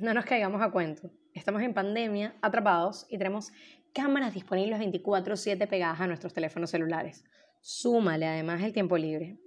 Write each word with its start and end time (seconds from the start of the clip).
no 0.00 0.14
nos 0.14 0.24
caigamos 0.24 0.62
a 0.62 0.70
cuento. 0.70 1.10
Estamos 1.34 1.62
en 1.62 1.74
pandemia, 1.74 2.34
atrapados 2.42 3.06
y 3.08 3.18
tenemos 3.18 3.52
cámaras 3.92 4.34
disponibles 4.34 4.78
24/7 4.78 5.66
pegadas 5.66 6.00
a 6.00 6.06
nuestros 6.06 6.32
teléfonos 6.32 6.70
celulares. 6.70 7.24
Súmale 7.60 8.26
además 8.26 8.62
el 8.62 8.72
tiempo 8.72 8.96
libre. 8.96 9.38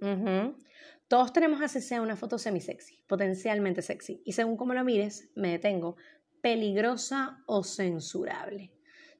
Todos 1.08 1.32
tenemos 1.32 1.60
así 1.60 1.80
sea 1.80 2.00
una 2.00 2.16
foto 2.16 2.38
semi-sexy, 2.38 3.02
potencialmente 3.06 3.82
sexy, 3.82 4.22
y 4.24 4.32
según 4.32 4.56
como 4.56 4.72
lo 4.72 4.84
mires, 4.84 5.30
me 5.34 5.50
detengo, 5.50 5.96
peligrosa 6.40 7.42
o 7.46 7.62
censurable. 7.62 8.72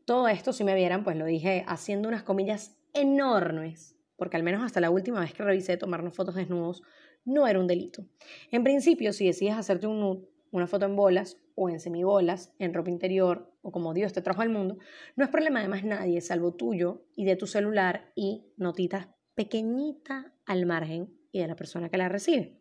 Todo 0.05 0.29
esto, 0.29 0.53
si 0.53 0.65
me 0.65 0.75
vieran, 0.75 1.05
pues 1.05 1.17
lo 1.17 1.27
dije 1.27 1.65
haciendo 1.67 2.09
unas 2.09 2.23
comillas 2.23 2.79
enormes, 2.93 3.97
porque 4.17 4.37
al 4.37 4.43
menos 4.43 4.63
hasta 4.63 4.81
la 4.81 4.91
última 4.91 5.21
vez 5.21 5.35
que 5.35 5.43
revisé 5.43 5.77
tomarnos 5.77 6.15
fotos 6.15 6.37
desnudos 6.37 6.83
no 7.25 7.47
era 7.47 7.59
un 7.59 7.67
delito. 7.67 8.07
En 8.51 8.63
principio, 8.65 9.13
si 9.13 9.27
decides 9.27 9.57
hacerte 9.57 9.87
un 9.87 10.01
nude, 10.01 10.29
una 10.55 10.69
foto 10.69 10.87
en 10.87 10.95
bolas 10.95 11.37
o 11.57 11.69
en 11.69 11.81
semibolas, 11.81 12.55
en 12.61 12.73
ropa 12.73 12.89
interior 12.89 13.53
o 13.63 13.73
como 13.73 13.93
Dios 13.93 14.13
te 14.13 14.23
trajo 14.23 14.41
al 14.41 14.51
mundo, 14.51 14.79
no 15.17 15.25
es 15.25 15.31
problema 15.31 15.61
de 15.61 15.69
más 15.69 15.83
nadie 15.83 16.21
salvo 16.21 16.55
tuyo 16.55 17.07
y 17.17 17.25
de 17.25 17.35
tu 17.35 17.49
celular 17.49 18.13
y 18.15 18.47
notita 18.57 19.17
pequeñita 19.35 20.33
al 20.47 20.65
margen 20.65 21.13
y 21.33 21.41
de 21.41 21.49
la 21.49 21.57
persona 21.57 21.89
que 21.89 21.97
la 21.97 22.09
recibe. 22.09 22.61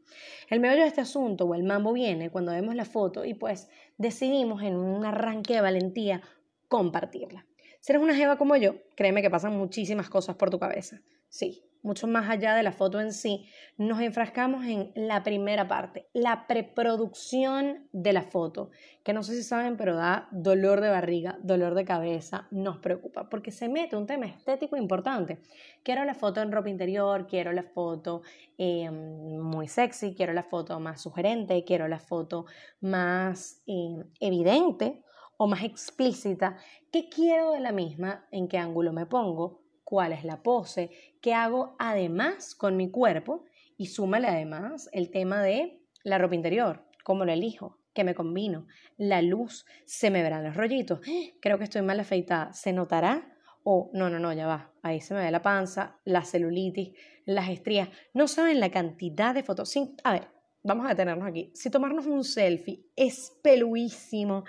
El 0.49 0.59
meollo 0.59 0.81
de 0.81 0.87
este 0.87 1.01
asunto 1.01 1.45
o 1.45 1.53
el 1.53 1.63
mambo 1.63 1.93
viene 1.93 2.31
cuando 2.31 2.51
vemos 2.51 2.73
la 2.73 2.85
foto 2.85 3.25
y 3.25 3.35
pues 3.35 3.69
decidimos 3.99 4.63
en 4.63 4.75
un 4.75 5.05
arranque 5.05 5.53
de 5.53 5.61
valentía 5.61 6.21
compartirla. 6.67 7.45
Si 7.79 7.91
eres 7.91 8.01
una 8.01 8.15
jeva 8.15 8.39
como 8.39 8.55
yo, 8.55 8.75
créeme 8.95 9.21
que 9.21 9.29
pasan 9.29 9.55
muchísimas 9.55 10.09
cosas 10.09 10.35
por 10.35 10.49
tu 10.49 10.57
cabeza. 10.57 11.01
Sí, 11.29 11.63
mucho 11.83 12.07
más 12.07 12.29
allá 12.29 12.55
de 12.55 12.63
la 12.63 12.71
foto 12.71 12.99
en 12.99 13.11
sí, 13.11 13.45
nos 13.77 13.99
enfrascamos 13.99 14.65
en 14.65 14.91
la 14.95 15.21
primera 15.21 15.67
parte, 15.67 16.07
la 16.13 16.47
preproducción 16.47 17.87
de 17.91 18.13
la 18.13 18.23
foto, 18.23 18.71
que 19.03 19.13
no 19.13 19.21
sé 19.21 19.35
si 19.35 19.43
saben, 19.43 19.75
pero 19.75 19.95
da 19.95 20.29
dolor 20.31 20.79
de 20.79 20.89
barriga, 20.89 21.37
dolor 21.43 21.75
de 21.75 21.83
cabeza, 21.83 22.47
nos 22.51 22.77
preocupa, 22.77 23.29
porque 23.29 23.51
se 23.51 23.67
mete 23.67 23.97
un 23.97 24.07
tema 24.07 24.25
estético 24.25 24.77
importante. 24.77 25.39
Quiero 25.83 26.05
la 26.05 26.15
foto 26.15 26.41
en 26.41 26.53
ropa 26.53 26.69
interior, 26.69 27.27
quiero 27.27 27.51
la 27.51 27.63
foto 27.63 28.21
eh, 28.57 28.89
muy 28.89 29.67
sexy, 29.67 30.15
quiero 30.15 30.31
la 30.31 30.43
foto 30.43 30.79
más 30.79 31.01
sugerente, 31.01 31.65
quiero 31.65 31.89
la 31.89 31.99
foto 31.99 32.45
más 32.79 33.61
eh, 33.67 34.03
evidente 34.21 35.03
o 35.35 35.47
más 35.47 35.63
explícita. 35.63 36.55
¿Qué 36.91 37.09
quiero 37.09 37.51
de 37.51 37.59
la 37.59 37.73
misma? 37.73 38.25
¿En 38.31 38.47
qué 38.47 38.57
ángulo 38.57 38.93
me 38.93 39.05
pongo? 39.05 39.63
cuál 39.83 40.13
es 40.13 40.23
la 40.23 40.41
pose, 40.41 40.89
qué 41.23 41.33
hago 41.33 41.75
además 41.79 42.53
con 42.53 42.75
mi 42.75 42.91
cuerpo 42.91 43.45
y 43.77 43.87
súmale 43.87 44.27
además 44.27 44.89
el 44.91 45.09
tema 45.09 45.41
de 45.41 45.79
la 46.03 46.17
ropa 46.17 46.35
interior, 46.35 46.85
cómo 47.05 47.23
lo 47.23 47.31
elijo, 47.31 47.79
qué 47.93 48.03
me 48.03 48.13
combino, 48.13 48.67
la 48.97 49.21
luz, 49.21 49.65
se 49.85 50.11
me 50.11 50.21
verán 50.21 50.43
los 50.43 50.57
rollitos, 50.57 50.99
creo 51.41 51.57
que 51.57 51.63
estoy 51.63 51.81
mal 51.81 51.99
afeitada, 52.01 52.51
se 52.51 52.73
notará 52.73 53.37
o 53.63 53.89
no, 53.93 54.09
no, 54.09 54.19
no, 54.19 54.33
ya 54.33 54.45
va, 54.45 54.73
ahí 54.81 54.99
se 54.99 55.13
me 55.13 55.21
ve 55.21 55.31
la 55.31 55.41
panza, 55.41 55.97
la 56.03 56.25
celulitis, 56.25 56.91
las 57.25 57.49
estrías, 57.49 57.87
no 58.13 58.27
saben 58.27 58.59
la 58.59 58.69
cantidad 58.69 59.33
de 59.33 59.43
fotos. 59.43 59.73
a 60.03 60.11
ver, 60.11 60.27
vamos 60.61 60.85
a 60.85 60.89
detenernos 60.89 61.25
aquí. 61.25 61.51
Si 61.55 61.69
tomarnos 61.69 62.05
un 62.05 62.25
selfie 62.25 62.83
es 62.97 63.31
peluísimo, 63.41 64.43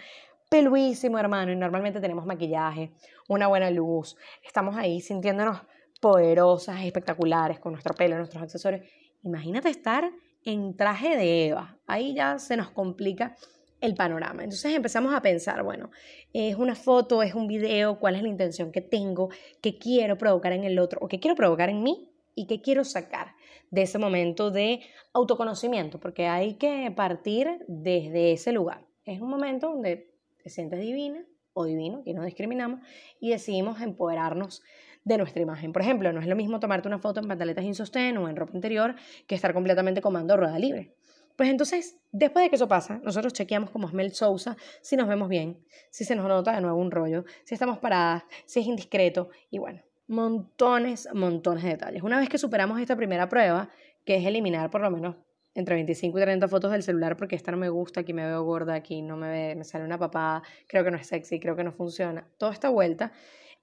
peluísimo, 0.51 1.21
hermano, 1.21 1.53
y 1.53 1.57
normalmente 1.57 2.01
tenemos 2.01 2.27
maquillaje, 2.27 2.95
una 3.29 3.47
buena 3.47 3.71
luz, 3.71 4.17
estamos 4.45 4.77
ahí 4.77 5.01
sintiéndonos 5.01 5.63
poderosas, 6.05 6.85
espectaculares 6.85 7.59
con 7.59 7.73
nuestro 7.73 7.95
pelo, 7.95 8.19
nuestros 8.19 8.43
accesorios. 8.43 8.83
Imagínate 9.23 9.71
estar 9.71 10.13
en 10.45 10.77
traje 10.77 11.17
de 11.17 11.47
Eva, 11.47 11.79
ahí 11.87 12.15
ya 12.15 12.39
se 12.39 12.59
nos 12.59 12.69
complica 12.69 13.35
el 13.81 13.95
panorama. 13.95 14.45
Entonces 14.45 14.75
empezamos 14.75 15.15
a 15.15 15.23
pensar, 15.23 15.63
bueno, 15.63 15.91
es 16.35 16.57
una 16.57 16.75
foto, 16.75 17.23
es 17.23 17.35
un 17.35 17.47
video, 17.47 17.99
cuál 17.99 18.17
es 18.17 18.23
la 18.23 18.29
intención 18.29 18.71
que 18.71 18.83
tengo, 18.83 19.31
qué 19.63 19.79
quiero 19.79 20.19
provocar 20.19 20.53
en 20.53 20.65
el 20.65 20.79
otro 20.79 20.99
o 21.01 21.09
qué 21.09 21.21
quiero 21.21 21.37
provocar 21.37 21.71
en 21.71 21.83
mí 21.83 22.11
y 22.35 22.47
qué 22.49 22.61
quiero 22.61 22.85
sacar 22.85 23.29
de 23.71 23.81
ese 23.81 23.99
momento 23.99 24.51
de 24.51 24.81
autoconocimiento, 25.15 26.01
porque 26.01 26.27
hay 26.27 26.57
que 26.57 26.93
partir 26.95 27.65
desde 27.67 28.33
ese 28.33 28.53
lugar. 28.53 28.85
Es 29.07 29.23
un 29.23 29.31
momento 29.31 29.71
donde 29.71 30.13
te 30.43 30.51
sientes 30.51 30.81
divina 30.81 31.25
o 31.55 31.65
divino, 31.65 32.03
que 32.05 32.13
no 32.13 32.25
discriminamos, 32.25 32.81
y 33.21 33.31
decidimos 33.31 33.81
empoderarnos 33.81 34.63
de 35.05 35.19
nuestra 35.19 35.43
imagen. 35.43 35.73
Por 35.73 35.83
ejemplo, 35.83 36.13
no 36.13 36.21
es 36.21 36.27
lo 36.27 36.37
mismo 36.37 36.61
tomarte 36.61 36.89
una 36.89 36.99
foto 36.99 37.21
en 37.21 37.29
pantaletas 37.29 37.65
sin 37.65 37.75
sostén 37.75 38.17
o 38.17 38.29
en 38.29 38.37
ropa 38.37 38.53
interior 38.55 38.95
que 39.27 39.35
estar 39.35 39.53
completamente 39.53 40.01
comando 40.01 40.37
rueda 40.37 40.59
libre. 40.59 40.95
Pues 41.37 41.49
entonces, 41.49 41.99
después 42.13 42.45
de 42.45 42.51
que 42.51 42.57
eso 42.57 42.69
pasa, 42.69 43.01
nosotros 43.03 43.33
chequeamos 43.33 43.71
como 43.71 43.89
Smell 43.89 44.13
Sousa 44.13 44.57
si 44.81 44.97
nos 44.97 45.09
vemos 45.09 45.29
bien, 45.29 45.59
si 45.91 46.05
se 46.05 46.15
nos 46.15 46.29
nota 46.29 46.55
de 46.55 46.61
nuevo 46.61 46.79
un 46.79 46.91
rollo, 46.91 47.25
si 47.45 47.55
estamos 47.55 47.79
paradas, 47.79 48.23
si 48.47 48.61
es 48.61 48.67
indiscreto 48.67 49.31
y 49.51 49.59
bueno, 49.59 49.83
montones, 50.07 51.09
montones 51.13 51.65
de 51.65 51.71
detalles. 51.71 52.03
Una 52.03 52.19
vez 52.19 52.29
que 52.29 52.39
superamos 52.39 52.81
esta 52.81 52.97
primera 52.97 53.29
prueba, 53.29 53.69
que 54.05 54.17
es 54.17 54.25
eliminar 54.25 54.71
por 54.71 54.83
lo 54.83 54.91
menos 54.93 55.17
entre 55.55 55.75
25 55.77 56.19
y 56.19 56.23
30 56.23 56.49
fotos 56.49 56.71
del 56.71 56.83
celular 56.83 57.17
porque 57.17 57.35
esta 57.37 57.51
no 57.51 57.57
me 57.57 57.69
gusta, 57.69 58.01
aquí 58.01 58.13
me 58.13 58.27
veo 58.27 58.43
gorda, 58.45 58.75
aquí 58.75 59.03
no 59.03 59.17
me 59.17 59.29
ve, 59.29 59.55
me 59.57 59.65
sale 59.65 59.85
una 59.85 59.99
papada, 59.99 60.43
creo 60.69 60.85
que 60.85 60.91
no 60.91 60.97
es 60.97 61.07
sexy, 61.07 61.41
creo 61.41 61.57
que 61.57 61.65
no 61.65 61.73
funciona. 61.73 62.29
Toda 62.39 62.53
esta 62.53 62.69
vuelta, 62.69 63.13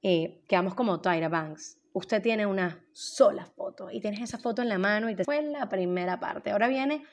eh, 0.01 0.43
quedamos 0.47 0.73
como 0.73 1.01
Tyra 1.01 1.29
Banks. 1.29 1.79
Usted 1.93 2.21
tiene 2.21 2.45
una 2.45 2.83
sola 2.93 3.45
foto 3.45 3.89
y 3.91 3.99
tienes 3.99 4.21
esa 4.21 4.37
foto 4.37 4.61
en 4.61 4.69
la 4.69 4.77
mano 4.77 5.09
y 5.09 5.15
te 5.15 5.25
fue 5.25 5.41
la 5.41 5.67
primera 5.67 6.19
parte. 6.19 6.51
Ahora 6.51 6.67
viene 6.67 7.03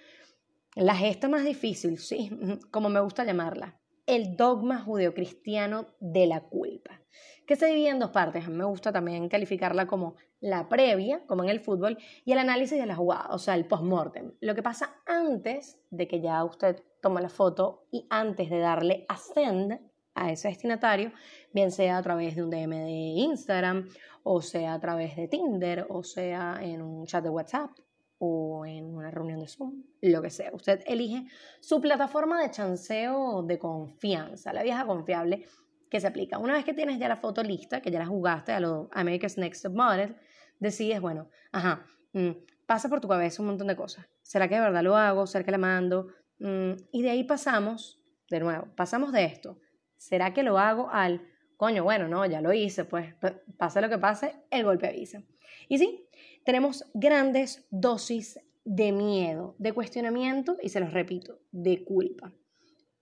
la 0.75 0.95
gesta 0.95 1.29
más 1.29 1.45
difícil, 1.45 1.99
sí, 1.99 2.31
como 2.71 2.89
me 2.89 3.01
gusta 3.01 3.25
llamarla, 3.25 3.79
el 4.07 4.37
dogma 4.37 4.81
judeocristiano 4.81 5.87
de 6.01 6.27
la 6.27 6.41
culpa, 6.41 7.01
que 7.47 7.57
se 7.57 7.67
divide 7.67 7.89
en 7.89 7.99
dos 7.99 8.11
partes. 8.11 8.47
A 8.47 8.51
me 8.51 8.65
gusta 8.65 8.93
también 8.93 9.29
calificarla 9.29 9.87
como 9.87 10.15
la 10.41 10.69
previa, 10.69 11.27
como 11.27 11.43
en 11.43 11.51
el 11.51 11.61
fútbol, 11.61 11.99
y 12.25 12.33
el 12.33 12.39
análisis 12.39 12.79
de 12.79 12.87
la 12.87 12.95
jugada, 12.95 13.29
o 13.31 13.39
sea, 13.39 13.55
el 13.55 13.67
post-mortem. 13.67 14.33
Lo 14.41 14.55
que 14.55 14.63
pasa 14.63 15.03
antes 15.05 15.79
de 15.91 16.07
que 16.07 16.21
ya 16.21 16.45
usted 16.45 16.83
toma 17.03 17.21
la 17.21 17.29
foto 17.29 17.87
y 17.91 18.07
antes 18.09 18.49
de 18.49 18.59
darle 18.61 19.05
ascend 19.09 19.79
a 20.25 20.33
ese 20.33 20.49
destinatario, 20.49 21.13
bien 21.53 21.71
sea 21.71 21.99
a 21.99 22.03
través 22.03 22.37
de 22.37 22.43
un 22.43 22.51
DM 22.51 22.71
de 22.71 22.91
Instagram, 22.91 23.89
o 24.23 24.43
sea 24.43 24.75
a 24.75 24.81
través 24.81 25.17
de 25.17 25.29
Tinder, 25.29 25.87
o 25.89 26.03
sea 26.03 26.59
en 26.61 26.83
un 26.83 27.07
chat 27.07 27.23
de 27.23 27.31
WhatsApp, 27.31 27.71
o 28.19 28.67
en 28.67 28.95
una 28.95 29.11
reunión 29.11 29.41
de 29.41 29.49
Zoom, 29.49 29.85
lo 30.03 30.21
que 30.23 30.31
sea. 30.31 30.51
Usted 30.53 30.83
elige 30.87 31.27
su 31.61 31.81
plataforma 31.81 32.41
de 32.43 32.51
chanceo 32.51 33.43
de 33.43 33.59
confianza, 33.59 34.53
la 34.53 34.63
vieja 34.63 34.85
confiable 34.87 35.47
que 35.89 36.01
se 36.01 36.07
aplica. 36.07 36.39
Una 36.39 36.55
vez 36.55 36.65
que 36.65 36.75
tienes 36.75 36.99
ya 36.99 37.09
la 37.09 37.17
foto 37.17 37.43
lista, 37.43 37.81
que 37.81 37.91
ya 37.91 37.99
la 37.99 38.07
jugaste 38.07 38.53
a 38.53 38.61
lo 38.61 38.89
America's 38.93 39.39
Next 39.39 39.67
Model, 39.69 40.17
decides, 40.59 41.01
bueno, 41.01 41.31
ajá, 41.53 41.87
mm, 42.13 42.31
pasa 42.67 42.89
por 42.89 43.01
tu 43.01 43.09
cabeza 43.09 43.41
un 43.41 43.49
montón 43.49 43.69
de 43.69 43.77
cosas. 43.77 44.07
¿Será 44.23 44.49
que 44.49 44.57
de 44.57 44.61
verdad 44.61 44.83
lo 44.83 44.97
hago? 44.97 45.27
¿Será 45.27 45.45
que 45.45 45.53
la 45.53 45.59
mando? 45.59 46.09
Mm, 46.41 46.73
y 46.93 47.03
de 47.03 47.11
ahí 47.11 47.25
pasamos, 47.25 48.01
de 48.29 48.41
nuevo, 48.41 48.69
pasamos 48.77 49.13
de 49.13 49.25
esto. 49.25 49.59
¿Será 49.99 50.33
que 50.33 50.43
lo 50.43 50.59
hago 50.59 50.89
al, 50.91 51.21
coño, 51.57 51.85
bueno, 51.85 52.09
no, 52.09 52.25
ya 52.25 52.41
lo 52.41 52.53
hice, 52.53 52.85
pues 52.85 53.15
pase 53.59 53.81
lo 53.81 53.91
que 53.91 53.99
pase, 53.99 54.37
el 54.51 54.65
golpe 54.65 54.89
avisa. 54.89 55.23
Y 55.69 55.79
sí, 55.79 56.09
tenemos 56.45 56.85
grandes 56.95 57.67
dosis 57.71 58.41
de 58.65 58.93
miedo, 58.93 59.57
de 59.59 59.73
cuestionamiento 59.73 60.57
y 60.63 60.69
se 60.69 60.81
los 60.81 60.93
repito, 60.93 61.41
de 61.51 61.85
culpa. 61.85 62.33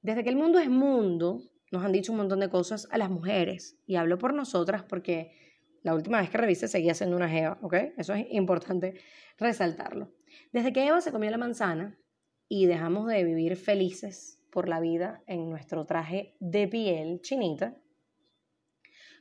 Desde 0.00 0.24
que 0.24 0.30
el 0.30 0.36
mundo 0.36 0.58
es 0.58 0.70
mundo, 0.70 1.42
nos 1.70 1.84
han 1.84 1.92
dicho 1.92 2.12
un 2.12 2.18
montón 2.18 2.40
de 2.40 2.48
cosas 2.48 2.88
a 2.90 2.98
las 2.98 3.10
mujeres 3.10 3.78
y 3.86 3.96
hablo 3.96 4.18
por 4.18 4.32
nosotras 4.32 4.82
porque 4.82 5.32
la 5.82 5.94
última 5.94 6.20
vez 6.20 6.30
que 6.30 6.38
revisé 6.38 6.66
seguía 6.66 6.94
siendo 6.94 7.16
una 7.16 7.36
Eva, 7.36 7.58
¿ok? 7.62 7.74
Eso 7.98 8.14
es 8.14 8.26
importante 8.30 8.94
resaltarlo. 9.38 10.12
Desde 10.52 10.72
que 10.72 10.86
Eva 10.86 11.00
se 11.00 11.12
comió 11.12 11.30
la 11.30 11.38
manzana 11.38 11.98
y 12.48 12.66
dejamos 12.66 13.06
de 13.08 13.22
vivir 13.22 13.56
felices 13.56 14.35
por 14.56 14.70
la 14.70 14.80
vida 14.80 15.22
en 15.26 15.50
nuestro 15.50 15.84
traje 15.84 16.34
de 16.40 16.66
piel 16.66 17.20
chinita, 17.20 17.76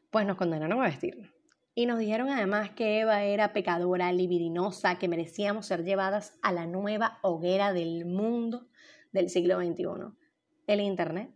pues 0.09 0.25
nos 0.25 0.37
condenaron 0.37 0.81
a 0.81 0.85
vestirnos. 0.85 1.29
Y 1.73 1.87
nos 1.87 1.99
dijeron 1.99 2.29
además 2.29 2.69
que 2.69 3.01
Eva 3.01 3.21
era 3.25 3.51
pecadora, 3.51 4.13
libidinosa, 4.13 4.97
que 4.97 5.09
merecíamos 5.09 5.65
ser 5.65 5.83
llevadas 5.83 6.39
a 6.41 6.53
la 6.53 6.67
nueva 6.67 7.19
hoguera 7.21 7.73
del 7.73 8.05
mundo 8.05 8.69
del 9.11 9.29
siglo 9.29 9.59
XXI, 9.59 10.15
el 10.67 10.79
Internet. 10.79 11.29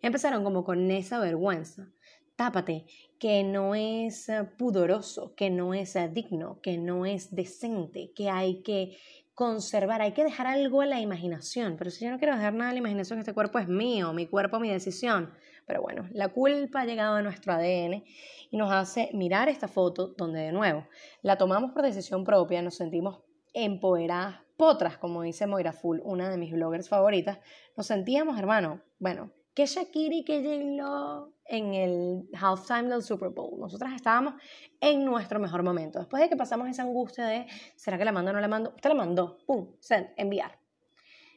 Empezaron 0.00 0.44
como 0.44 0.62
con 0.62 0.88
esa 0.92 1.18
vergüenza 1.18 1.90
tápate, 2.36 2.86
que 3.18 3.42
no 3.42 3.74
es 3.74 4.30
pudoroso, 4.58 5.34
que 5.34 5.50
no 5.50 5.74
es 5.74 5.98
digno, 6.14 6.58
que 6.62 6.78
no 6.78 7.04
es 7.04 7.34
decente, 7.34 8.12
que 8.14 8.30
hay 8.30 8.62
que 8.62 8.96
conservar, 9.40 10.02
hay 10.02 10.12
que 10.12 10.22
dejar 10.22 10.46
algo 10.46 10.82
a 10.82 10.86
la 10.86 11.00
imaginación. 11.00 11.76
Pero 11.78 11.90
si 11.90 12.04
yo 12.04 12.10
no 12.10 12.18
quiero 12.18 12.36
dejar 12.36 12.52
nada 12.52 12.68
a 12.68 12.72
la 12.74 12.78
imaginación, 12.78 13.20
este 13.20 13.32
cuerpo 13.32 13.58
es 13.58 13.68
mío, 13.68 14.12
mi 14.12 14.26
cuerpo, 14.26 14.60
mi 14.60 14.68
decisión. 14.68 15.32
Pero 15.66 15.80
bueno, 15.80 16.06
la 16.12 16.28
culpa 16.28 16.82
ha 16.82 16.84
llegado 16.84 17.14
a 17.14 17.22
nuestro 17.22 17.54
ADN 17.54 18.04
y 18.50 18.56
nos 18.58 18.70
hace 18.70 19.08
mirar 19.14 19.48
esta 19.48 19.66
foto 19.66 20.08
donde 20.08 20.40
de 20.40 20.52
nuevo 20.52 20.86
la 21.22 21.38
tomamos 21.38 21.72
por 21.72 21.80
decisión 21.80 22.22
propia, 22.22 22.60
nos 22.60 22.74
sentimos 22.74 23.22
empoderadas, 23.54 24.42
potras, 24.58 24.98
como 24.98 25.22
dice 25.22 25.46
Moira 25.46 25.72
Full, 25.72 26.00
una 26.02 26.28
de 26.28 26.36
mis 26.36 26.52
bloggers 26.52 26.90
favoritas, 26.90 27.38
nos 27.78 27.86
sentíamos, 27.86 28.38
hermano, 28.38 28.82
bueno, 28.98 29.32
que 29.54 29.64
Shakira 29.64 30.16
y 30.16 30.22
que 30.22 30.42
J-Lo 30.42 31.32
en 31.50 31.74
el 31.74 32.28
halftime 32.40 32.84
del 32.84 33.02
Super 33.02 33.30
Bowl. 33.30 33.58
Nosotras 33.58 33.92
estábamos 33.94 34.34
en 34.80 35.04
nuestro 35.04 35.40
mejor 35.40 35.62
momento. 35.62 35.98
Después 35.98 36.22
de 36.22 36.28
que 36.28 36.36
pasamos 36.36 36.68
esa 36.68 36.82
angustia 36.82 37.26
de, 37.26 37.46
¿será 37.74 37.98
que 37.98 38.04
la 38.04 38.12
mando 38.12 38.30
o 38.30 38.34
no 38.34 38.40
la 38.40 38.48
mando? 38.48 38.72
Usted 38.74 38.88
la 38.88 38.94
mandó, 38.94 39.38
pum, 39.46 39.74
send, 39.80 40.08
enviar. 40.16 40.58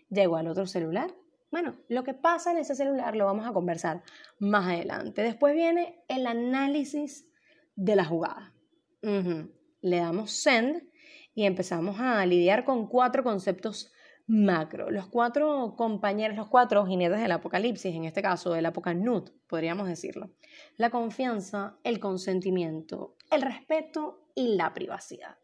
Llegó 0.10 0.38
al 0.38 0.48
otro 0.48 0.68
celular. 0.68 1.14
Bueno, 1.52 1.78
lo 1.88 2.04
que 2.04 2.14
pasa 2.14 2.52
en 2.52 2.58
ese 2.58 2.76
celular 2.76 3.16
lo 3.16 3.26
vamos 3.26 3.48
a 3.48 3.54
conversar 3.54 4.04
más 4.40 4.68
adelante. 4.68 5.24
Después 5.24 5.56
viene 5.56 6.04
el 6.08 6.28
análisis 6.28 7.28
de 7.76 7.96
la 7.96 8.06
jugada. 8.06 8.54
Le 9.02 9.98
damos 9.98 10.32
send 10.32 10.84
y 11.34 11.46
empezamos 11.46 12.00
a 12.00 12.26
lidiar 12.26 12.66
con 12.66 12.88
cuatro 12.88 13.24
conceptos 13.24 13.93
macro. 14.28 14.90
Los 14.90 15.08
cuatro 15.08 15.76
compañeros, 15.76 16.38
los 16.38 16.48
cuatro 16.48 16.86
jinetes 16.86 17.20
del 17.20 17.32
apocalipsis, 17.32 17.94
en 17.94 18.06
este 18.06 18.22
caso 18.22 18.54
del 18.54 18.66
apocanud, 18.66 19.30
podríamos 19.48 19.88
decirlo. 19.88 20.32
La 20.78 20.90
confianza, 20.90 21.78
el 21.84 22.00
consentimiento, 22.00 23.16
el 23.32 23.42
respeto 23.42 24.30
y 24.36 24.56
la 24.56 24.74
privacidad. 24.74 25.38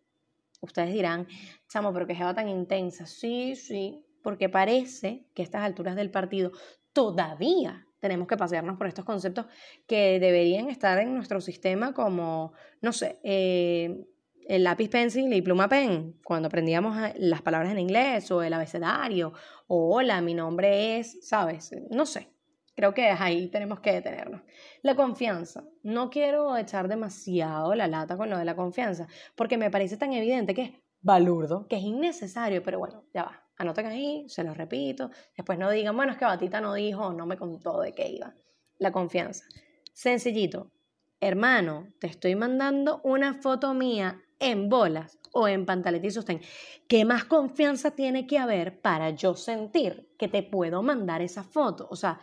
Ustedes 0.61 0.93
dirán, 0.93 1.27
chamo, 1.67 1.93
pero 1.93 2.07
que 2.07 2.13
va 2.23 2.33
tan 2.33 2.49
intensa. 2.49 3.05
Sí, 3.05 3.55
sí, 3.55 4.03
porque 4.21 4.49
parece 4.49 5.25
que 5.33 5.41
a 5.41 5.45
estas 5.45 5.63
alturas 5.63 5.95
del 5.95 6.11
partido 6.11 6.51
todavía 6.93 7.85
tenemos 7.99 8.27
que 8.27 8.37
pasearnos 8.37 8.77
por 8.77 8.87
estos 8.87 9.05
conceptos 9.05 9.45
que 9.85 10.19
deberían 10.19 10.69
estar 10.69 10.97
en 10.99 11.13
nuestro 11.13 11.41
sistema 11.41 11.93
como, 11.93 12.53
no 12.81 12.93
sé, 12.93 13.19
eh, 13.23 14.05
el 14.49 14.63
lápiz 14.63 14.89
pencil 14.89 15.31
y 15.31 15.43
pluma 15.43 15.69
pen, 15.69 16.19
cuando 16.23 16.47
aprendíamos 16.47 16.97
las 17.17 17.43
palabras 17.43 17.71
en 17.71 17.77
inglés 17.77 18.31
o 18.31 18.41
el 18.41 18.51
abecedario, 18.51 19.31
o 19.67 19.95
hola, 19.95 20.21
mi 20.21 20.33
nombre 20.33 20.97
es, 20.97 21.19
¿sabes? 21.21 21.69
No 21.91 22.07
sé, 22.07 22.33
creo 22.75 22.91
que 22.91 23.09
ahí 23.09 23.49
tenemos 23.49 23.79
que 23.79 23.93
detenernos. 23.93 24.41
La 24.81 24.95
confianza, 24.95 25.65
no 25.83 26.09
quiero 26.09 26.57
echar 26.57 26.87
demasiado 26.87 27.75
la 27.75 27.87
lata 27.87 28.17
con 28.17 28.31
lo 28.31 28.39
de 28.39 28.45
la 28.45 28.55
confianza, 28.55 29.07
porque 29.35 29.59
me 29.59 29.69
parece 29.69 29.97
tan 29.97 30.13
evidente 30.13 30.55
que 30.55 30.61
es 30.63 30.71
balurdo, 30.99 31.67
que 31.67 31.75
es 31.75 31.83
innecesario, 31.83 32.63
pero 32.63 32.79
bueno, 32.79 33.03
ya 33.13 33.25
va, 33.25 33.43
anoten 33.55 33.85
ahí, 33.85 34.25
se 34.29 34.43
lo 34.43 34.55
repito, 34.55 35.11
después 35.37 35.59
no 35.59 35.69
digan, 35.69 35.95
bueno, 35.95 36.13
es 36.13 36.17
que 36.17 36.25
Batita 36.25 36.59
no 36.59 36.73
dijo, 36.73 37.13
no 37.13 37.27
me 37.27 37.37
contó 37.37 37.81
de 37.81 37.93
qué 37.93 38.09
iba. 38.09 38.33
La 38.79 38.91
confianza, 38.91 39.45
sencillito, 39.93 40.71
hermano, 41.19 41.93
te 41.99 42.07
estoy 42.07 42.33
mandando 42.33 42.99
una 43.03 43.35
foto 43.35 43.75
mía 43.75 44.23
en 44.39 44.69
bolas 44.69 45.19
o 45.31 45.47
en 45.47 45.65
pantaleta 45.65 46.07
y 46.07 46.11
sostén, 46.11 46.41
¿qué 46.87 47.05
más 47.05 47.25
confianza 47.25 47.91
tiene 47.91 48.25
que 48.25 48.39
haber 48.39 48.81
para 48.81 49.11
yo 49.11 49.35
sentir 49.35 50.09
que 50.17 50.27
te 50.27 50.43
puedo 50.43 50.81
mandar 50.81 51.21
esa 51.21 51.43
foto? 51.43 51.87
O 51.91 51.95
sea, 51.95 52.19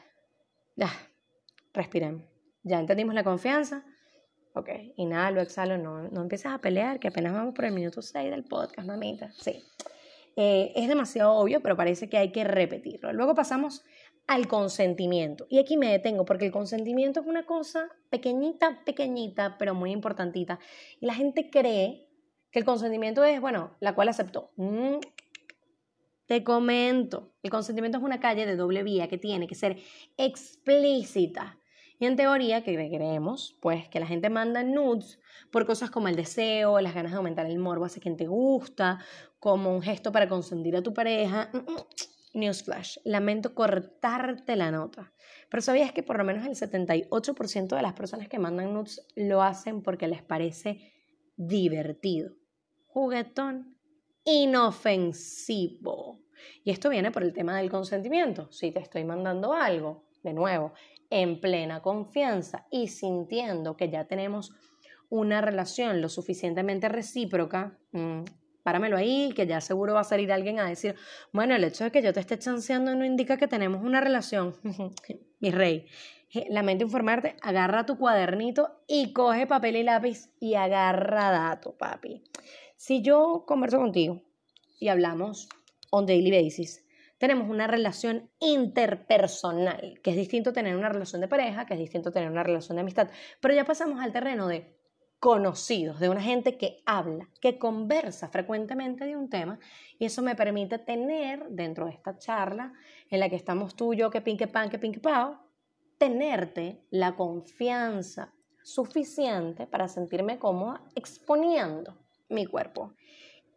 ya, 0.74 0.90
respiren. 1.72 2.26
Ya 2.62 2.80
entendimos 2.80 3.14
la 3.14 3.22
confianza. 3.22 3.84
Ok, 4.54 4.70
inhalo, 4.96 5.40
exhalo, 5.40 5.76
no, 5.76 6.08
no 6.08 6.22
empieces 6.22 6.50
a 6.50 6.58
pelear, 6.58 6.98
que 6.98 7.08
apenas 7.08 7.32
vamos 7.32 7.54
por 7.54 7.66
el 7.66 7.72
minuto 7.72 8.00
6 8.00 8.30
del 8.30 8.44
podcast, 8.44 8.88
mamita. 8.88 9.30
Sí. 9.32 9.62
Eh, 10.34 10.72
es 10.74 10.88
demasiado 10.88 11.34
obvio, 11.34 11.62
pero 11.62 11.76
parece 11.76 12.08
que 12.08 12.16
hay 12.16 12.32
que 12.32 12.44
repetirlo. 12.44 13.12
Luego 13.12 13.34
pasamos 13.34 13.84
al 14.26 14.48
consentimiento. 14.48 15.46
Y 15.48 15.58
aquí 15.58 15.76
me 15.76 15.90
detengo 15.92 16.24
porque 16.24 16.46
el 16.46 16.52
consentimiento 16.52 17.20
es 17.20 17.26
una 17.26 17.46
cosa 17.46 17.88
pequeñita, 18.10 18.82
pequeñita, 18.84 19.56
pero 19.58 19.74
muy 19.74 19.92
importantita. 19.92 20.58
Y 21.00 21.06
la 21.06 21.14
gente 21.14 21.50
cree 21.50 22.05
el 22.58 22.64
consentimiento 22.64 23.22
es, 23.24 23.40
bueno, 23.40 23.76
la 23.80 23.94
cual 23.94 24.08
aceptó. 24.08 24.50
Mm, 24.56 24.96
te 26.26 26.42
comento, 26.42 27.34
el 27.42 27.50
consentimiento 27.50 27.98
es 27.98 28.04
una 28.04 28.18
calle 28.18 28.46
de 28.46 28.56
doble 28.56 28.82
vía 28.82 29.08
que 29.08 29.18
tiene 29.18 29.46
que 29.46 29.54
ser 29.54 29.76
explícita. 30.16 31.58
Y 31.98 32.06
en 32.06 32.16
teoría, 32.16 32.64
que 32.64 32.74
creemos, 32.74 33.56
pues 33.60 33.88
que 33.88 34.00
la 34.00 34.06
gente 34.06 34.30
manda 34.30 34.62
nudes 34.62 35.20
por 35.50 35.66
cosas 35.66 35.90
como 35.90 36.08
el 36.08 36.16
deseo, 36.16 36.80
las 36.80 36.94
ganas 36.94 37.12
de 37.12 37.18
aumentar 37.18 37.46
el 37.46 37.58
morbo 37.58 37.84
hacia 37.84 38.02
quien 38.02 38.16
te 38.16 38.26
gusta, 38.26 38.98
como 39.38 39.74
un 39.74 39.82
gesto 39.82 40.10
para 40.10 40.28
consentir 40.28 40.76
a 40.76 40.82
tu 40.82 40.94
pareja. 40.94 41.50
Mm, 41.52 41.58
mm, 41.58 42.40
newsflash, 42.40 42.98
lamento 43.04 43.54
cortarte 43.54 44.56
la 44.56 44.70
nota. 44.70 45.12
Pero 45.50 45.60
sabías 45.60 45.92
que 45.92 46.02
por 46.02 46.16
lo 46.18 46.24
menos 46.24 46.46
el 46.46 46.56
78% 46.56 47.76
de 47.76 47.82
las 47.82 47.92
personas 47.92 48.28
que 48.28 48.38
mandan 48.38 48.72
nudes 48.72 49.06
lo 49.14 49.42
hacen 49.42 49.82
porque 49.82 50.08
les 50.08 50.22
parece 50.22 50.92
divertido 51.36 52.34
juguetón, 52.96 53.76
inofensivo. 54.24 56.22
Y 56.64 56.70
esto 56.70 56.88
viene 56.88 57.10
por 57.10 57.24
el 57.24 57.34
tema 57.34 57.58
del 57.58 57.68
consentimiento. 57.68 58.50
Si 58.50 58.72
te 58.72 58.80
estoy 58.80 59.04
mandando 59.04 59.52
algo, 59.52 60.06
de 60.22 60.32
nuevo, 60.32 60.72
en 61.10 61.38
plena 61.38 61.82
confianza 61.82 62.66
y 62.70 62.88
sintiendo 62.88 63.76
que 63.76 63.90
ya 63.90 64.06
tenemos 64.06 64.54
una 65.10 65.42
relación 65.42 66.00
lo 66.00 66.08
suficientemente 66.08 66.88
recíproca, 66.88 67.78
mmm, 67.92 68.22
páramelo 68.62 68.96
ahí, 68.96 69.30
que 69.36 69.46
ya 69.46 69.60
seguro 69.60 69.92
va 69.92 70.00
a 70.00 70.04
salir 70.04 70.32
alguien 70.32 70.58
a 70.58 70.66
decir, 70.66 70.94
bueno, 71.34 71.54
el 71.54 71.64
hecho 71.64 71.84
de 71.84 71.90
que 71.90 72.00
yo 72.00 72.14
te 72.14 72.20
esté 72.20 72.38
chanceando 72.38 72.94
no 72.94 73.04
indica 73.04 73.36
que 73.36 73.46
tenemos 73.46 73.84
una 73.84 74.00
relación. 74.00 74.54
Mi 75.40 75.50
rey, 75.50 75.86
lamento 76.48 76.82
informarte, 76.82 77.36
agarra 77.42 77.84
tu 77.84 77.98
cuadernito 77.98 78.80
y 78.88 79.12
coge 79.12 79.46
papel 79.46 79.76
y 79.76 79.82
lápiz 79.82 80.30
y 80.40 80.54
agarra 80.54 81.30
dato, 81.30 81.76
papi. 81.76 82.24
Si 82.76 83.00
yo 83.00 83.44
converso 83.46 83.78
contigo 83.78 84.22
y 84.78 84.88
hablamos 84.88 85.48
on 85.90 86.04
daily 86.04 86.30
basis, 86.30 86.86
tenemos 87.16 87.48
una 87.48 87.66
relación 87.66 88.30
interpersonal, 88.38 89.98
que 90.02 90.10
es 90.10 90.16
distinto 90.16 90.52
tener 90.52 90.76
una 90.76 90.90
relación 90.90 91.22
de 91.22 91.28
pareja, 91.28 91.64
que 91.64 91.72
es 91.72 91.80
distinto 91.80 92.12
tener 92.12 92.30
una 92.30 92.42
relación 92.42 92.76
de 92.76 92.82
amistad, 92.82 93.08
pero 93.40 93.54
ya 93.54 93.64
pasamos 93.64 94.00
al 94.02 94.12
terreno 94.12 94.46
de 94.46 94.76
conocidos, 95.18 95.98
de 96.00 96.10
una 96.10 96.20
gente 96.20 96.58
que 96.58 96.82
habla, 96.84 97.30
que 97.40 97.58
conversa 97.58 98.28
frecuentemente 98.28 99.06
de 99.06 99.16
un 99.16 99.30
tema, 99.30 99.58
y 99.98 100.04
eso 100.04 100.20
me 100.20 100.36
permite 100.36 100.78
tener 100.78 101.48
dentro 101.48 101.86
de 101.86 101.92
esta 101.92 102.18
charla 102.18 102.74
en 103.08 103.20
la 103.20 103.30
que 103.30 103.36
estamos 103.36 103.74
tú 103.74 103.94
yo, 103.94 104.10
que 104.10 104.20
pinque 104.20 104.48
pan, 104.48 104.68
que 104.68 104.78
pinque 104.78 105.00
pao, 105.00 105.40
tenerte 105.96 106.84
la 106.90 107.16
confianza 107.16 108.34
suficiente 108.62 109.66
para 109.66 109.88
sentirme 109.88 110.38
cómoda 110.38 110.82
exponiendo 110.94 112.05
mi 112.28 112.46
cuerpo 112.46 112.94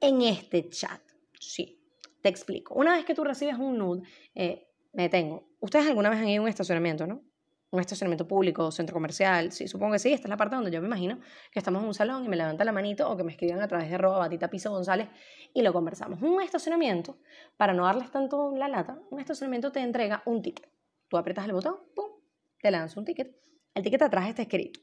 en 0.02 0.22
este 0.22 0.70
chat. 0.70 1.02
Sí, 1.40 1.80
te 2.22 2.30
explico. 2.30 2.74
Una 2.76 2.94
vez 2.94 3.06
que 3.06 3.14
tú 3.14 3.24
recibes 3.24 3.58
un 3.58 3.78
nude, 3.78 4.08
eh, 4.36 4.68
me 4.94 5.04
detengo. 5.04 5.48
Ustedes 5.60 5.88
alguna 5.88 6.10
vez 6.10 6.20
han 6.20 6.28
ido 6.28 6.42
a 6.42 6.44
un 6.44 6.50
estacionamiento, 6.50 7.08
¿no? 7.08 7.22
Un 7.72 7.80
estacionamiento 7.80 8.28
público, 8.28 8.72
centro 8.72 8.94
comercial. 8.94 9.52
Sí, 9.52 9.68
supongo 9.68 9.94
que 9.94 10.00
sí. 10.00 10.12
Esta 10.12 10.28
es 10.28 10.30
la 10.30 10.38
parte 10.38 10.56
donde 10.56 10.72
yo 10.72 10.82
me 10.82 10.88
imagino 10.88 11.20
que 11.52 11.60
estamos 11.60 11.82
en 11.82 11.88
un 11.88 11.94
salón 11.94 12.26
y 12.26 12.28
me 12.28 12.36
levanta 12.36 12.64
la 12.64 12.72
manito 12.72 13.10
o 13.10 13.16
que 13.16 13.24
me 13.24 13.32
escriban 13.32 13.62
a 13.62 13.68
través 13.68 13.90
de 13.90 13.96
arroba 13.96 14.18
batita 14.18 14.50
piso 14.50 14.72
González 14.72 15.08
y 15.54 15.62
lo 15.62 15.72
conversamos. 15.72 16.22
Un 16.22 16.42
estacionamiento, 16.42 17.20
para 17.58 17.74
no 17.74 17.86
darles 17.86 18.10
tanto 18.12 18.56
la 18.56 18.68
lata, 18.68 19.00
un 19.12 19.20
estacionamiento 19.20 19.72
te 19.72 19.82
entrega 19.82 20.24
un 20.26 20.42
ticket. 20.42 20.68
Tú 21.10 21.18
aprietas 21.18 21.46
el 21.46 21.54
botón, 21.54 21.76
pum, 21.96 22.10
te 22.60 22.72
lanza 22.72 23.00
un 23.00 23.06
ticket. 23.06 23.36
El 23.76 23.84
ticket 23.84 24.02
atrás 24.02 24.28
está 24.30 24.42
escrito 24.42 24.80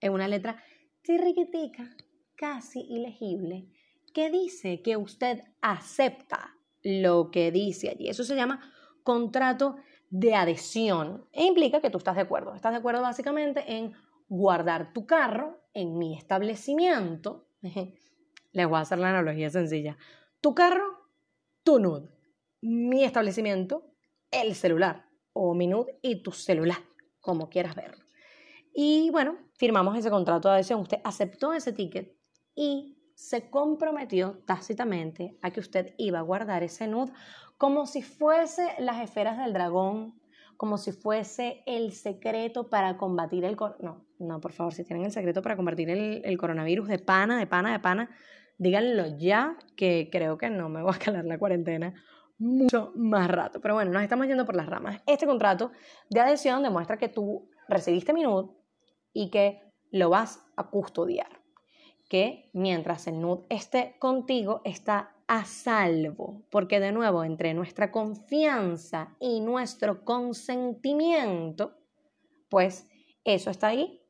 en 0.00 0.12
una 0.12 0.26
letra 0.26 0.62
chirriquitica 1.02 1.94
casi 2.42 2.80
ilegible 2.80 3.68
que 4.12 4.28
dice 4.28 4.82
que 4.82 4.96
usted 4.96 5.44
acepta 5.60 6.56
lo 6.82 7.30
que 7.30 7.52
dice 7.52 7.88
allí. 7.88 8.08
Eso 8.08 8.24
se 8.24 8.34
llama 8.34 8.60
contrato 9.04 9.76
de 10.10 10.34
adhesión 10.34 11.24
e 11.30 11.44
implica 11.44 11.80
que 11.80 11.88
tú 11.88 11.98
estás 11.98 12.16
de 12.16 12.22
acuerdo. 12.22 12.52
Estás 12.56 12.72
de 12.72 12.78
acuerdo 12.78 13.00
básicamente 13.00 13.76
en 13.76 13.92
guardar 14.28 14.92
tu 14.92 15.06
carro 15.06 15.62
en 15.72 15.96
mi 15.98 16.18
establecimiento. 16.18 17.46
Les 18.52 18.68
voy 18.68 18.78
a 18.78 18.80
hacer 18.80 18.98
la 18.98 19.10
analogía 19.10 19.48
sencilla. 19.48 19.96
Tu 20.40 20.52
carro, 20.52 20.98
tu 21.62 21.78
nude. 21.78 22.08
Mi 22.60 23.04
establecimiento, 23.04 23.86
el 24.32 24.56
celular. 24.56 25.06
O 25.32 25.54
mi 25.54 25.68
nude 25.68 25.96
y 26.02 26.24
tu 26.24 26.32
celular, 26.32 26.78
como 27.20 27.48
quieras 27.48 27.76
verlo. 27.76 28.04
Y 28.74 29.10
bueno, 29.10 29.38
firmamos 29.54 29.96
ese 29.96 30.10
contrato 30.10 30.48
de 30.48 30.54
adhesión. 30.54 30.80
Usted 30.80 30.98
aceptó 31.04 31.52
ese 31.52 31.72
ticket 31.72 32.20
y 32.54 32.96
se 33.14 33.50
comprometió 33.50 34.42
tácitamente 34.46 35.38
a 35.42 35.50
que 35.50 35.60
usted 35.60 35.94
iba 35.96 36.18
a 36.18 36.22
guardar 36.22 36.62
ese 36.62 36.88
nude 36.88 37.12
como 37.56 37.86
si 37.86 38.02
fuese 38.02 38.74
las 38.80 39.00
esferas 39.00 39.38
del 39.38 39.52
dragón, 39.52 40.20
como 40.56 40.78
si 40.78 40.90
fuese 40.90 41.62
el 41.66 41.92
secreto 41.92 42.68
para 42.68 42.96
combatir 42.96 43.44
el... 43.44 43.56
No, 43.78 44.04
no, 44.18 44.40
por 44.40 44.52
favor, 44.52 44.74
si 44.74 44.84
tienen 44.84 45.04
el 45.04 45.12
secreto 45.12 45.42
para 45.42 45.56
combatir 45.56 45.88
el, 45.90 46.22
el 46.24 46.38
coronavirus 46.38 46.88
de 46.88 46.98
pana, 46.98 47.38
de 47.38 47.46
pana, 47.46 47.70
de 47.70 47.78
pana, 47.78 48.10
díganlo 48.58 49.16
ya, 49.16 49.56
que 49.76 50.08
creo 50.10 50.38
que 50.38 50.50
no 50.50 50.68
me 50.68 50.82
voy 50.82 50.92
a 50.92 50.98
calar 50.98 51.24
la 51.24 51.38
cuarentena 51.38 51.94
mucho 52.38 52.92
más 52.96 53.30
rato. 53.30 53.60
Pero 53.60 53.74
bueno, 53.74 53.92
nos 53.92 54.02
estamos 54.02 54.26
yendo 54.26 54.44
por 54.44 54.56
las 54.56 54.66
ramas. 54.66 55.00
Este 55.06 55.26
contrato 55.26 55.70
de 56.10 56.20
adhesión 56.20 56.64
demuestra 56.64 56.96
que 56.96 57.08
tú 57.08 57.48
recibiste 57.68 58.12
mi 58.12 58.22
nude 58.22 58.50
y 59.12 59.30
que 59.30 59.60
lo 59.92 60.10
vas 60.10 60.44
a 60.56 60.68
custodiar 60.68 61.41
que 62.12 62.50
mientras 62.52 63.06
el 63.06 63.22
nude 63.22 63.46
esté 63.48 63.96
contigo, 63.98 64.60
está 64.66 65.14
a 65.28 65.46
salvo, 65.46 66.42
porque 66.50 66.78
de 66.78 66.92
nuevo, 66.92 67.24
entre 67.24 67.54
nuestra 67.54 67.90
confianza 67.90 69.16
y 69.18 69.40
nuestro 69.40 70.04
consentimiento, 70.04 71.72
pues 72.50 72.86
eso 73.24 73.48
está 73.48 73.68
ahí, 73.68 74.02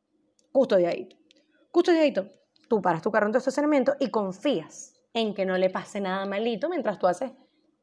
custodiadito. 0.51 1.15
Custodiadito, 1.71 2.27
tú 2.69 2.83
paras 2.83 3.03
tu 3.03 3.13
carro 3.13 3.27
en 3.27 3.33
tu 3.35 3.39
estacionamiento 3.39 3.95
y 4.01 4.11
confías 4.11 5.01
en 5.15 5.33
que 5.33 5.47
no 5.47 5.57
le 5.57 5.71
pase 5.71 6.01
nada 6.01 6.27
malito 6.27 6.69
mientras 6.69 6.99
tú 6.99 7.07
haces 7.07 7.31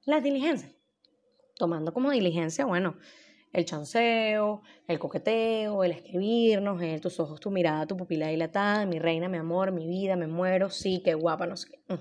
las 0.04 0.22
diligencias. 0.22 0.76
Tomando 1.56 1.94
como 1.94 2.12
diligencia, 2.12 2.66
bueno, 2.66 2.98
el 3.52 3.66
chanceo, 3.66 4.62
el 4.88 5.00
coqueteo, 5.00 5.84
el 5.84 5.92
escribirnos, 5.92 6.82
el 6.82 7.02
tus 7.02 7.20
ojos, 7.20 7.40
tu 7.40 7.52
mirada, 7.52 7.88
tu 7.88 7.98
pupila 7.98 8.28
dilatada, 8.28 8.86
mi 8.86 9.00
reina, 9.00 9.28
mi 9.28 9.38
amor, 9.38 9.72
mi 9.72 9.88
vida, 9.88 10.16
me 10.16 10.28
muero, 10.28 10.70
sí, 10.70 11.02
qué 11.04 11.14
guapa, 11.14 11.48
no 11.48 11.58
sé 11.58 11.70
qué. 11.72 11.94
Mm. 11.94 12.00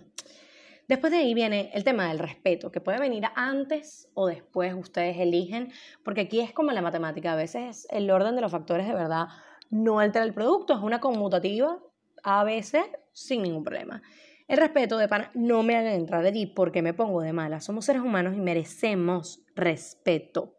Después 0.89 1.13
de 1.13 1.19
ahí 1.19 1.35
viene 1.35 1.71
el 1.75 1.85
tema 1.85 2.09
del 2.09 2.19
respeto, 2.19 2.73
que 2.73 2.81
puede 2.81 2.99
venir 2.99 3.25
antes 3.35 4.09
o 4.15 4.27
después, 4.27 4.73
ustedes 4.75 5.19
eligen, 5.19 5.71
porque 6.03 6.23
aquí 6.23 6.41
es 6.41 6.53
como 6.53 6.73
la 6.73 6.81
matemática, 6.81 7.33
a 7.33 7.37
veces 7.37 7.87
el 7.91 8.11
orden 8.11 8.37
de 8.37 8.41
los 8.41 8.51
factores 8.51 8.87
de 8.87 8.95
verdad 8.95 9.27
no 9.69 9.99
altera 9.99 10.25
el 10.25 10.33
producto, 10.33 10.73
es 10.73 10.81
una 10.81 10.99
conmutativa 10.99 11.79
a 12.23 12.43
veces 12.43 12.85
sin 13.13 13.43
ningún 13.43 13.65
problema. 13.65 14.03
El 14.49 14.57
respeto 14.57 14.97
de 14.97 15.09
pana 15.09 15.31
no 15.35 15.63
me 15.63 15.77
haga 15.77 15.93
entrar 15.93 16.25
allí 16.25 16.47
porque 16.47 16.81
me 16.81 16.95
pongo 16.95 17.21
de 17.21 17.35
mala. 17.35 17.61
Somos 17.61 17.85
seres 17.85 18.01
humanos 18.01 18.35
y 18.35 18.41
merecemos 18.41 19.43
respeto. 19.55 20.58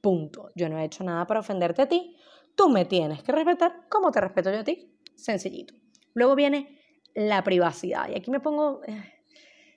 Punto. 0.00 0.48
Yo 0.54 0.68
no 0.68 0.78
he 0.78 0.84
hecho 0.84 1.04
nada 1.04 1.26
para 1.26 1.40
ofenderte 1.40 1.82
a 1.82 1.88
ti. 1.88 2.16
Tú 2.56 2.68
me 2.68 2.84
tienes 2.84 3.22
que 3.22 3.32
respetar 3.32 3.88
como 3.88 4.10
te 4.10 4.20
respeto 4.20 4.50
yo 4.50 4.60
a 4.60 4.64
ti. 4.64 4.92
Sencillito. 5.14 5.74
Luego 6.14 6.34
viene 6.34 6.78
la 7.14 7.42
privacidad. 7.44 8.08
Y 8.08 8.14
aquí 8.14 8.30
me 8.30 8.40
pongo, 8.40 8.82
eh, 8.86 9.02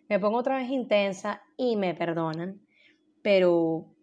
me 0.10 0.20
pongo 0.20 0.38
otra 0.38 0.58
vez 0.58 0.70
intensa 0.70 1.42
y 1.58 1.76
me 1.76 1.94
perdonan. 1.94 2.62
Pero 3.22 3.96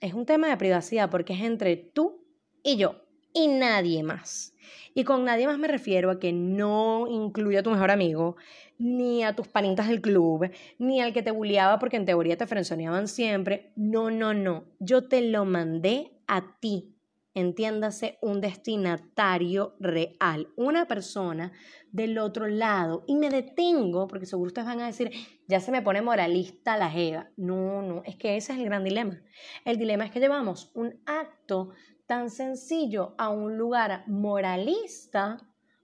es 0.00 0.14
un 0.14 0.26
tema 0.26 0.48
de 0.48 0.56
privacidad 0.56 1.10
porque 1.10 1.34
es 1.34 1.40
entre 1.40 1.76
tú 1.76 2.24
y 2.62 2.76
yo 2.76 3.05
y 3.36 3.48
nadie 3.48 4.02
más. 4.02 4.54
Y 4.94 5.04
con 5.04 5.24
nadie 5.26 5.46
más 5.46 5.58
me 5.58 5.68
refiero 5.68 6.10
a 6.10 6.18
que 6.18 6.32
no 6.32 7.06
incluya 7.06 7.60
a 7.60 7.62
tu 7.62 7.70
mejor 7.70 7.90
amigo, 7.90 8.36
ni 8.78 9.24
a 9.24 9.36
tus 9.36 9.46
panitas 9.46 9.88
del 9.88 10.00
club, 10.00 10.50
ni 10.78 11.02
al 11.02 11.12
que 11.12 11.22
te 11.22 11.30
bulleaba 11.30 11.78
porque 11.78 11.98
en 11.98 12.06
teoría 12.06 12.38
te 12.38 12.46
frenzoneaban 12.46 13.08
siempre. 13.08 13.72
No, 13.76 14.10
no, 14.10 14.32
no. 14.32 14.64
Yo 14.78 15.06
te 15.06 15.20
lo 15.20 15.44
mandé 15.44 16.12
a 16.26 16.58
ti. 16.60 16.94
Entiéndase, 17.34 18.16
un 18.22 18.40
destinatario 18.40 19.76
real, 19.78 20.48
una 20.56 20.88
persona 20.88 21.52
del 21.92 22.16
otro 22.18 22.46
lado. 22.46 23.04
Y 23.06 23.16
me 23.16 23.28
detengo, 23.28 24.08
porque 24.08 24.24
seguro 24.24 24.46
ustedes 24.46 24.66
van 24.66 24.80
a 24.80 24.86
decir, 24.86 25.10
ya 25.46 25.60
se 25.60 25.70
me 25.70 25.82
pone 25.82 26.00
moralista 26.00 26.78
la 26.78 26.88
jeva. 26.88 27.28
No, 27.36 27.82
no, 27.82 28.02
es 28.06 28.16
que 28.16 28.38
ese 28.38 28.54
es 28.54 28.58
el 28.58 28.64
gran 28.64 28.84
dilema. 28.84 29.20
El 29.66 29.76
dilema 29.76 30.06
es 30.06 30.10
que 30.10 30.20
llevamos 30.20 30.70
un 30.72 30.98
acto 31.04 31.74
tan 32.06 32.30
sencillo 32.30 33.14
a 33.18 33.30
un 33.30 33.58
lugar 33.58 34.04
moralista 34.06 35.38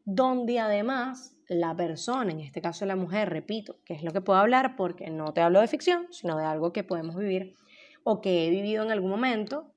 donde 0.05 0.59
además 0.59 1.37
la 1.49 1.77
persona, 1.77 2.33
en 2.33 2.41
este 2.41 2.63
caso 2.63 2.87
la 2.87 2.97
mujer, 2.97 3.29
repito, 3.31 3.79
que 3.85 3.95
es 3.95 4.03
lo 4.03 4.13
que 4.13 4.21
puedo 4.21 4.39
hablar 4.39 4.77
porque 4.77 5.11
no 5.11 5.33
te 5.33 5.41
hablo 5.41 5.61
de 5.61 5.69
ficción, 5.69 6.07
sino 6.11 6.37
de 6.37 6.45
algo 6.45 6.73
que 6.73 6.85
podemos 6.85 7.17
vivir 7.17 7.55
o 8.05 8.21
que 8.21 8.47
he 8.47 8.51
vivido 8.51 8.85
en 8.85 8.91
algún 8.91 9.11
momento, 9.11 9.73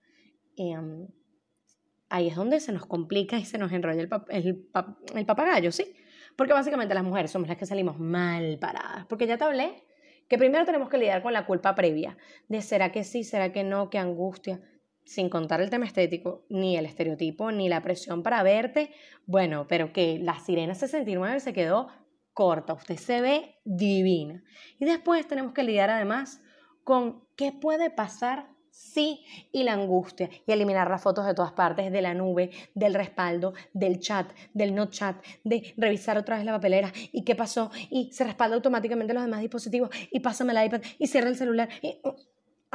em, 0.55 1.07
ahí 2.09 2.27
es 2.27 2.35
donde 2.35 2.59
se 2.59 2.71
nos 2.71 2.85
complica 2.85 3.37
y 3.37 3.45
se 3.45 3.57
nos 3.57 3.71
enrolla 3.71 4.01
el, 4.01 4.09
el, 5.15 5.25
papagayo, 5.25 5.71
¿sí? 5.71 5.95
Porque 6.35 6.53
básicamente 6.53 6.93
las 6.93 7.03
mujeres 7.03 7.31
somos 7.31 7.47
las 7.47 7.57
que 7.57 7.65
salimos 7.65 7.99
mal 7.99 8.57
paradas, 8.59 9.05
porque 9.07 9.27
ya 9.27 9.37
te 9.37 9.43
hablé 9.43 9.83
que 10.27 10.37
primero 10.37 10.65
tenemos 10.65 10.89
que 10.89 10.97
lidiar 10.97 11.21
con 11.21 11.33
la 11.33 11.45
culpa 11.45 11.75
previa, 11.75 12.17
de 12.47 12.61
será 12.61 12.91
que 12.91 13.03
sí, 13.03 13.23
será 13.23 13.51
que 13.51 13.63
no, 13.63 13.89
qué 13.89 13.99
angustia 13.99 14.59
sin 15.05 15.29
contar 15.29 15.61
el 15.61 15.69
tema 15.69 15.85
estético, 15.85 16.45
ni 16.49 16.77
el 16.77 16.85
estereotipo, 16.85 17.51
ni 17.51 17.69
la 17.69 17.81
presión 17.81 18.23
para 18.23 18.43
verte, 18.43 18.91
bueno, 19.25 19.67
pero 19.67 19.93
que 19.93 20.19
la 20.19 20.39
Sirena 20.39 20.75
69 20.75 21.39
se 21.39 21.53
quedó 21.53 21.87
corta, 22.33 22.73
usted 22.73 22.97
se 22.97 23.21
ve 23.21 23.55
divina. 23.63 24.43
Y 24.79 24.85
después 24.85 25.27
tenemos 25.27 25.53
que 25.53 25.63
lidiar 25.63 25.89
además 25.89 26.41
con 26.83 27.23
qué 27.35 27.51
puede 27.51 27.89
pasar 27.89 28.49
si 28.75 29.23
y 29.53 29.63
la 29.63 29.71
angustia 29.71 30.29
y 30.45 30.51
eliminar 30.51 30.89
las 30.89 31.01
fotos 31.01 31.25
de 31.25 31.33
todas 31.33 31.53
partes, 31.53 31.91
de 31.93 32.01
la 32.01 32.13
nube, 32.13 32.51
del 32.73 32.93
respaldo, 32.93 33.53
del 33.73 34.01
chat, 34.01 34.29
del 34.53 34.75
no 34.75 34.87
chat, 34.87 35.15
de 35.45 35.73
revisar 35.77 36.17
otra 36.17 36.35
vez 36.35 36.45
la 36.45 36.51
papelera 36.51 36.91
y 37.13 37.23
qué 37.23 37.35
pasó 37.35 37.71
y 37.89 38.11
se 38.11 38.25
respalda 38.25 38.57
automáticamente 38.57 39.13
los 39.13 39.23
demás 39.23 39.39
dispositivos 39.39 39.89
y 40.11 40.19
pásame 40.19 40.51
el 40.51 40.65
iPad 40.65 40.81
y 40.99 41.07
cierra 41.07 41.29
el 41.29 41.37
celular. 41.37 41.69
Y, 41.81 42.01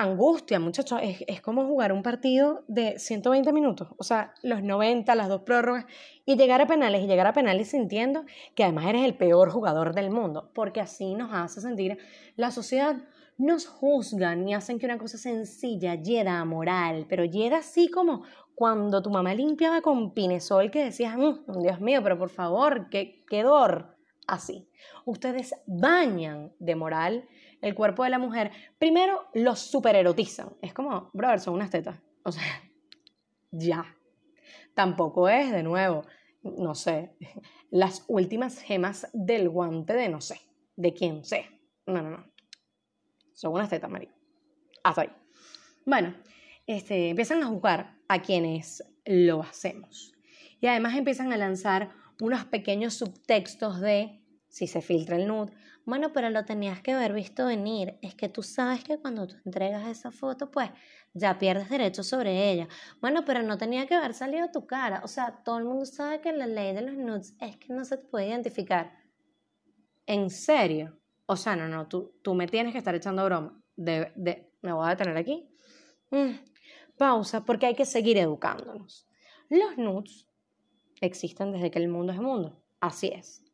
angustia, 0.02 0.58
muchachos. 0.58 1.00
Es, 1.02 1.40
como 1.40 1.66
jugar 1.66 1.92
un 1.92 2.02
partido 2.02 2.64
de 2.68 2.98
120 2.98 3.52
minutos, 3.52 3.88
o 3.98 4.04
sea, 4.04 4.34
los 4.42 4.62
90, 4.62 5.14
las 5.14 5.28
dos 5.28 5.42
prórrogas, 5.42 5.86
y 6.24 6.36
llegar 6.36 6.60
a 6.60 6.66
penales, 6.66 7.02
y 7.02 7.06
llegar 7.06 7.26
a 7.26 7.32
penales 7.32 7.68
sintiendo 7.68 8.24
que 8.54 8.64
además 8.64 8.86
eres 8.86 9.04
el 9.04 9.16
peor 9.16 9.50
jugador 9.50 9.94
del 9.94 10.10
mundo, 10.10 10.50
porque 10.54 10.80
así 10.80 11.14
nos 11.14 11.32
hace 11.32 11.60
sentir 11.60 11.98
la 12.36 12.50
sociedad. 12.50 12.96
Nos 13.38 13.66
juzgan 13.66 14.46
y 14.46 14.54
hacen 14.54 14.78
que 14.78 14.86
una 14.86 14.98
cosa 14.98 15.16
sencilla 15.16 15.94
llena 15.94 16.44
moral, 16.44 17.06
pero 17.08 17.24
llena 17.24 17.58
así 17.58 17.90
como 17.90 18.22
cuando 18.54 19.00
tu 19.00 19.08
mamá 19.10 19.32
limpiaba 19.32 19.80
con 19.80 20.12
pinesol 20.12 20.70
que 20.70 20.84
decías, 20.84 21.16
mm, 21.16 21.62
Dios 21.62 21.80
mío, 21.80 22.00
pero 22.02 22.18
por 22.18 22.28
favor, 22.28 22.90
qué, 22.90 23.24
qué 23.28 23.42
dor. 23.42 23.96
Así. 24.26 24.68
Ustedes 25.06 25.54
bañan 25.66 26.52
de 26.58 26.76
moral 26.76 27.28
el 27.60 27.74
cuerpo 27.74 28.04
de 28.04 28.10
la 28.10 28.18
mujer, 28.18 28.50
primero 28.78 29.28
lo 29.34 29.56
supererotizan. 29.56 30.56
Es 30.62 30.72
como, 30.72 31.10
brother, 31.12 31.40
son 31.40 31.54
unas 31.54 31.70
tetas. 31.70 32.00
O 32.22 32.32
sea, 32.32 32.42
ya. 33.50 33.96
Tampoco 34.74 35.28
es, 35.28 35.50
de 35.50 35.62
nuevo, 35.62 36.04
no 36.42 36.74
sé, 36.74 37.10
las 37.70 38.04
últimas 38.08 38.60
gemas 38.60 39.08
del 39.12 39.48
guante 39.48 39.94
de 39.94 40.08
no 40.08 40.20
sé, 40.20 40.40
de 40.76 40.94
quién 40.94 41.24
sé. 41.24 41.46
No, 41.86 42.02
no, 42.02 42.10
no. 42.10 42.24
Son 43.34 43.52
unas 43.52 43.68
tetas, 43.68 43.90
María. 43.90 44.14
Hasta 44.84 45.02
ahí. 45.02 45.10
Bueno, 45.84 46.14
este, 46.66 47.08
empiezan 47.10 47.42
a 47.42 47.46
jugar 47.46 47.98
a 48.08 48.22
quienes 48.22 48.84
lo 49.04 49.42
hacemos. 49.42 50.14
Y 50.60 50.66
además 50.66 50.96
empiezan 50.96 51.32
a 51.32 51.36
lanzar 51.36 51.90
unos 52.20 52.44
pequeños 52.44 52.94
subtextos 52.94 53.80
de 53.80 54.19
si 54.50 54.66
se 54.66 54.82
filtra 54.82 55.16
el 55.16 55.26
nude, 55.28 55.52
bueno, 55.86 56.12
pero 56.12 56.28
lo 56.28 56.44
tenías 56.44 56.82
que 56.82 56.92
haber 56.92 57.12
visto 57.12 57.46
venir. 57.46 57.98
Es 58.02 58.14
que 58.14 58.28
tú 58.28 58.42
sabes 58.42 58.84
que 58.84 58.98
cuando 58.98 59.26
tú 59.26 59.36
entregas 59.44 59.88
esa 59.88 60.10
foto, 60.10 60.50
pues 60.50 60.70
ya 61.14 61.38
pierdes 61.38 61.70
derecho 61.70 62.02
sobre 62.02 62.50
ella. 62.50 62.68
Bueno, 63.00 63.24
pero 63.24 63.42
no 63.42 63.56
tenía 63.56 63.86
que 63.86 63.94
haber 63.94 64.12
salido 64.12 64.50
tu 64.50 64.66
cara. 64.66 65.00
O 65.04 65.08
sea, 65.08 65.42
todo 65.42 65.58
el 65.58 65.64
mundo 65.64 65.86
sabe 65.86 66.20
que 66.20 66.32
la 66.32 66.46
ley 66.46 66.74
de 66.74 66.82
los 66.82 66.94
nudes 66.94 67.34
es 67.40 67.56
que 67.56 67.72
no 67.72 67.84
se 67.84 67.96
te 67.96 68.04
puede 68.04 68.28
identificar. 68.28 68.92
¿En 70.06 70.30
serio? 70.30 71.00
O 71.26 71.36
sea, 71.36 71.56
no, 71.56 71.68
no, 71.68 71.88
tú, 71.88 72.18
tú 72.22 72.34
me 72.34 72.46
tienes 72.46 72.72
que 72.72 72.78
estar 72.78 72.94
echando 72.94 73.24
broma. 73.24 73.60
De, 73.76 74.12
de, 74.16 74.52
me 74.62 74.72
voy 74.72 74.86
a 74.86 74.90
detener 74.90 75.16
aquí. 75.16 75.48
Mm, 76.10 76.32
pausa, 76.98 77.44
porque 77.44 77.66
hay 77.66 77.74
que 77.74 77.86
seguir 77.86 78.18
educándonos. 78.18 79.08
Los 79.48 79.78
nudes 79.78 80.28
existen 81.00 81.52
desde 81.52 81.70
que 81.70 81.78
el 81.78 81.88
mundo 81.88 82.12
es 82.12 82.20
mundo. 82.20 82.62
Así 82.80 83.08
es 83.08 83.49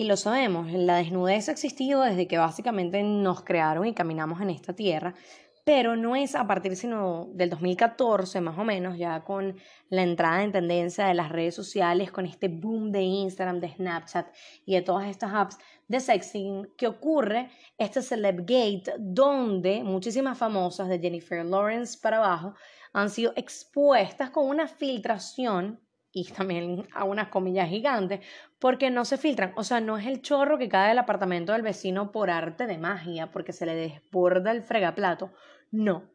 y 0.00 0.04
lo 0.04 0.16
sabemos, 0.16 0.72
la 0.72 0.96
desnudez 0.96 1.50
ha 1.50 1.52
existido 1.52 2.00
desde 2.00 2.26
que 2.26 2.38
básicamente 2.38 3.02
nos 3.02 3.44
crearon 3.44 3.84
y 3.84 3.92
caminamos 3.92 4.40
en 4.40 4.48
esta 4.48 4.72
tierra, 4.72 5.14
pero 5.62 5.94
no 5.94 6.16
es 6.16 6.34
a 6.34 6.46
partir 6.46 6.74
sino 6.74 7.28
del 7.34 7.50
2014 7.50 8.40
más 8.40 8.58
o 8.58 8.64
menos, 8.64 8.96
ya 8.96 9.22
con 9.24 9.58
la 9.90 10.02
entrada 10.02 10.42
en 10.42 10.52
tendencia 10.52 11.04
de 11.04 11.12
las 11.12 11.28
redes 11.28 11.54
sociales, 11.54 12.10
con 12.10 12.24
este 12.24 12.48
boom 12.48 12.92
de 12.92 13.02
Instagram, 13.02 13.60
de 13.60 13.74
Snapchat 13.74 14.28
y 14.64 14.74
de 14.74 14.80
todas 14.80 15.06
estas 15.06 15.34
apps 15.34 15.58
de 15.86 16.00
sexting, 16.00 16.72
que 16.78 16.86
ocurre 16.86 17.50
este 17.76 18.00
Celebgate 18.00 18.94
donde 18.98 19.84
muchísimas 19.84 20.38
famosas 20.38 20.88
de 20.88 20.98
Jennifer 20.98 21.44
Lawrence 21.44 21.98
para 22.00 22.16
abajo 22.16 22.54
han 22.94 23.10
sido 23.10 23.34
expuestas 23.36 24.30
con 24.30 24.48
una 24.48 24.66
filtración 24.66 25.78
y 26.12 26.24
también 26.32 26.88
a 26.92 27.04
unas 27.04 27.28
comillas 27.28 27.68
gigantes, 27.68 28.20
porque 28.58 28.90
no 28.90 29.04
se 29.04 29.16
filtran. 29.16 29.52
O 29.56 29.64
sea, 29.64 29.80
no 29.80 29.96
es 29.96 30.06
el 30.06 30.22
chorro 30.22 30.58
que 30.58 30.68
cae 30.68 30.88
del 30.88 30.98
apartamento 30.98 31.52
del 31.52 31.62
vecino 31.62 32.10
por 32.12 32.30
arte 32.30 32.66
de 32.66 32.78
magia, 32.78 33.30
porque 33.30 33.52
se 33.52 33.66
le 33.66 33.74
desborda 33.74 34.50
el 34.50 34.62
fregaplato. 34.62 35.32
No. 35.70 36.10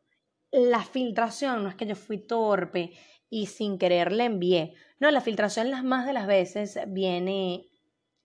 La 0.52 0.84
filtración 0.84 1.64
no 1.64 1.70
es 1.70 1.76
que 1.76 1.86
yo 1.86 1.96
fui 1.96 2.18
torpe 2.18 2.94
y 3.30 3.48
sin 3.48 3.78
querer 3.78 4.12
le 4.12 4.26
envié. 4.26 4.74
No, 5.00 5.12
la 5.12 5.22
filtración 5.22 5.72
las 5.72 5.84
más 5.84 6.06
de 6.06 6.14
las 6.14 6.28
veces 6.28 6.80
viene 6.88 7.68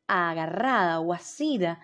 agarrada 0.06 1.00
o 1.00 1.12
asida 1.12 1.80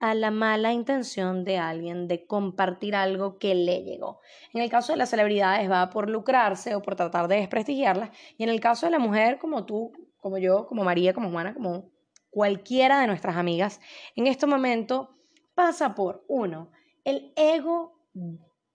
a 0.00 0.14
la 0.14 0.30
mala 0.30 0.72
intención 0.72 1.44
de 1.44 1.58
alguien 1.58 2.08
de 2.08 2.26
compartir 2.26 2.94
algo 2.94 3.38
que 3.38 3.54
le 3.54 3.82
llegó. 3.82 4.20
En 4.52 4.62
el 4.62 4.70
caso 4.70 4.92
de 4.92 4.98
las 4.98 5.10
celebridades 5.10 5.70
va 5.70 5.90
por 5.90 6.10
lucrarse 6.10 6.74
o 6.74 6.82
por 6.82 6.96
tratar 6.96 7.28
de 7.28 7.36
desprestigiarlas 7.36 8.10
y 8.36 8.44
en 8.44 8.50
el 8.50 8.60
caso 8.60 8.86
de 8.86 8.92
la 8.92 8.98
mujer 8.98 9.38
como 9.38 9.64
tú, 9.64 9.92
como 10.18 10.38
yo, 10.38 10.66
como 10.66 10.84
María, 10.84 11.14
como 11.14 11.30
Juana, 11.30 11.54
como 11.54 11.90
cualquiera 12.30 13.00
de 13.00 13.06
nuestras 13.06 13.36
amigas 13.36 13.80
en 14.16 14.26
este 14.26 14.46
momento 14.46 15.16
pasa 15.54 15.94
por, 15.94 16.24
uno, 16.28 16.70
el 17.04 17.32
ego 17.36 17.94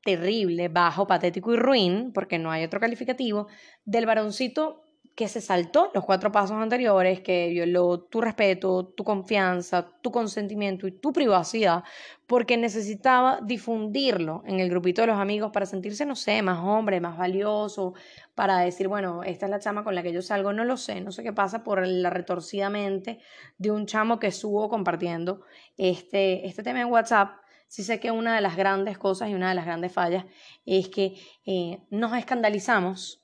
terrible, 0.03 0.69
bajo, 0.69 1.07
patético 1.07 1.53
y 1.53 1.57
ruin, 1.57 2.11
porque 2.13 2.39
no 2.39 2.51
hay 2.51 2.63
otro 2.63 2.79
calificativo, 2.79 3.47
del 3.85 4.05
varoncito 4.05 4.81
que 5.15 5.27
se 5.27 5.41
saltó 5.41 5.91
los 5.93 6.05
cuatro 6.05 6.31
pasos 6.31 6.57
anteriores, 6.57 7.19
que 7.19 7.49
violó 7.49 7.99
tu 7.99 8.21
respeto, 8.21 8.85
tu 8.85 9.03
confianza, 9.03 9.91
tu 10.01 10.11
consentimiento 10.11 10.87
y 10.87 10.91
tu 10.91 11.11
privacidad, 11.11 11.83
porque 12.25 12.55
necesitaba 12.55 13.39
difundirlo 13.43 14.43
en 14.45 14.59
el 14.61 14.69
grupito 14.69 15.01
de 15.01 15.07
los 15.07 15.17
amigos 15.17 15.51
para 15.51 15.65
sentirse, 15.65 16.05
no 16.05 16.15
sé, 16.15 16.41
más 16.41 16.59
hombre, 16.63 17.01
más 17.01 17.17
valioso, 17.17 17.95
para 18.33 18.59
decir, 18.59 18.87
bueno, 18.87 19.23
esta 19.23 19.47
es 19.47 19.49
la 19.49 19.59
chama 19.59 19.83
con 19.83 19.93
la 19.93 20.03
que 20.03 20.13
yo 20.13 20.21
salgo, 20.21 20.53
no 20.53 20.63
lo 20.63 20.77
sé, 20.77 21.01
no 21.01 21.11
sé 21.11 21.23
qué 21.23 21.33
pasa 21.33 21.63
por 21.63 21.85
la 21.85 22.09
retorcida 22.09 22.69
mente 22.69 23.19
de 23.57 23.71
un 23.71 23.85
chamo 23.85 24.19
que 24.19 24.27
estuvo 24.27 24.69
compartiendo 24.69 25.41
este, 25.75 26.47
este 26.47 26.63
tema 26.63 26.79
en 26.79 26.87
WhatsApp. 26.87 27.31
Sí 27.67 27.83
sé 27.83 27.99
que 27.99 28.11
una 28.11 28.33
de 28.35 28.41
las 28.41 28.55
grandes 28.55 28.97
cosas 28.97 29.29
y 29.29 29.33
una 29.33 29.49
de 29.49 29.55
las 29.55 29.65
grandes 29.65 29.91
fallas 29.91 30.25
es 30.65 30.87
que 30.87 31.15
eh, 31.45 31.83
nos 31.89 32.17
escandalizamos 32.17 33.18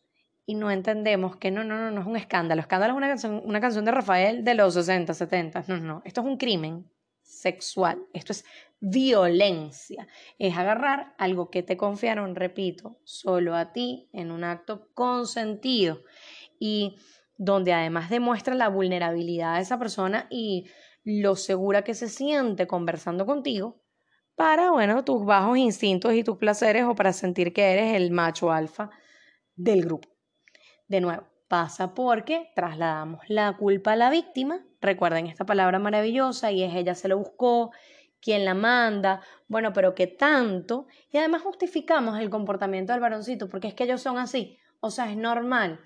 y 0.46 0.56
no 0.56 0.70
entendemos 0.70 1.38
que 1.38 1.52
no, 1.52 1.64
no, 1.64 1.78
no, 1.78 1.92
no 1.92 2.02
es 2.02 2.08
un 2.08 2.18
escándalo. 2.18 2.62
Escándalo 2.62 2.94
es 2.94 2.98
una 2.98 3.08
canción, 3.08 3.42
una 3.46 3.60
canción 3.60 3.86
de 3.86 3.92
Rafael 3.92 4.44
de 4.44 4.54
los 4.54 4.74
60, 4.75 5.14
70. 5.14 5.66
No, 5.68 5.78
no, 5.78 5.84
no. 5.86 6.02
Esto 6.06 6.22
es 6.22 6.28
un 6.28 6.38
crimen 6.38 6.90
sexual. 7.22 8.06
Esto 8.14 8.32
es 8.32 8.46
violencia. 8.80 10.08
Es 10.38 10.56
agarrar 10.58 11.16
algo 11.18 11.50
que 11.50 11.64
te 11.64 11.78
confiaron, 11.78 12.36
repito, 12.36 13.00
solo 13.04 13.56
a 13.56 13.74
ti 13.74 14.10
en 14.14 14.32
un 14.32 14.44
acto 14.44 14.90
consentido 14.94 16.04
y 16.60 16.98
donde 17.38 17.74
además 17.74 18.10
demuestra 18.10 18.56
la 18.56 18.70
vulnerabilidad 18.70 19.56
de 19.56 19.62
esa 19.62 19.80
persona 19.80 20.28
y 20.30 20.68
lo 21.04 21.36
segura 21.36 21.84
que 21.84 21.94
se 21.94 22.08
siente 22.08 22.68
conversando 22.68 23.25
contigo 23.25 23.82
para, 24.36 24.72
bueno, 24.72 25.04
tus 25.04 25.25
bajos 25.25 25.58
instintos 25.58 26.14
y 26.14 26.24
tus 26.24 26.38
placeres 26.38 26.84
o 26.84 26.96
para 26.96 27.14
sentir 27.14 27.54
que 27.54 27.74
eres 27.74 27.96
el 27.96 28.12
macho 28.12 28.52
alfa 28.52 28.90
del 29.56 29.82
grupo. 29.82 30.14
De 30.88 31.01
nuevo, 31.01 31.24
pasa 31.48 31.96
porque 31.96 32.51
trasladamos 32.56 33.22
la 33.27 33.58
culpa 33.58 33.94
a 33.94 33.96
la 33.96 34.12
víctima. 34.12 34.63
Recuerden 34.82 35.25
esta 35.25 35.46
palabra 35.46 35.80
maravillosa 35.80 36.51
y 36.51 36.62
es 36.62 36.75
ella 36.75 36.94
se 36.94 37.08
lo 37.08 37.18
buscó, 37.18 37.72
quién 38.22 38.46
la 38.46 38.54
manda, 38.54 39.22
bueno, 39.48 39.74
pero 39.74 39.96
qué 39.96 40.06
tanto. 40.06 40.86
Y 41.12 41.18
además 41.18 41.42
justificamos 41.42 42.20
el 42.20 42.30
comportamiento 42.30 42.94
del 42.94 43.01
varoncito 43.01 43.50
porque 43.50 43.68
es 43.68 43.74
que 43.74 43.86
ellos 43.86 44.01
son 44.01 44.20
así. 44.20 44.60
O 44.80 44.92
sea, 44.92 45.10
es 45.10 45.18
normal. 45.18 45.80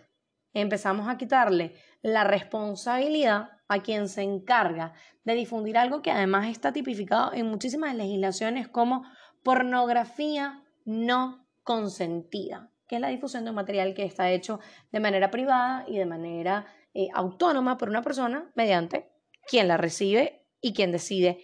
Empezamos 0.53 1.08
a 1.08 1.18
quitarle 1.18 1.75
la 2.01 2.25
responsabilidad 2.25 3.51
a 3.70 3.79
quien 3.79 4.10
se 4.10 4.24
encarga 4.24 4.94
de 5.24 5.34
difundir 5.34 5.77
algo 5.77 6.01
que 6.01 6.12
además 6.12 6.48
está 6.48 6.74
tipificado 6.74 7.32
en 7.34 7.46
muchísimas 7.46 7.96
legislaciones 7.96 8.68
como 8.68 9.03
pornografía 9.44 10.63
no 10.84 11.46
consentida 11.63 12.72
que 12.89 12.96
es 12.96 13.01
la 13.01 13.10
difusión 13.10 13.43
de 13.43 13.51
un 13.51 13.55
material 13.55 13.93
que 13.93 14.03
está 14.03 14.31
hecho 14.31 14.60
de 14.91 15.00
manera 15.00 15.29
privada 15.29 15.86
y 15.88 15.98
de 15.98 16.08
manera 16.08 16.65
eh, 16.93 17.08
autónoma 17.13 17.77
por 17.77 17.88
una 17.88 18.01
persona 18.01 18.51
mediante 18.55 19.12
quien 19.48 19.67
la 19.67 19.77
recibe 19.77 20.43
y 20.60 20.74
quien 20.74 20.91
decide 20.91 21.39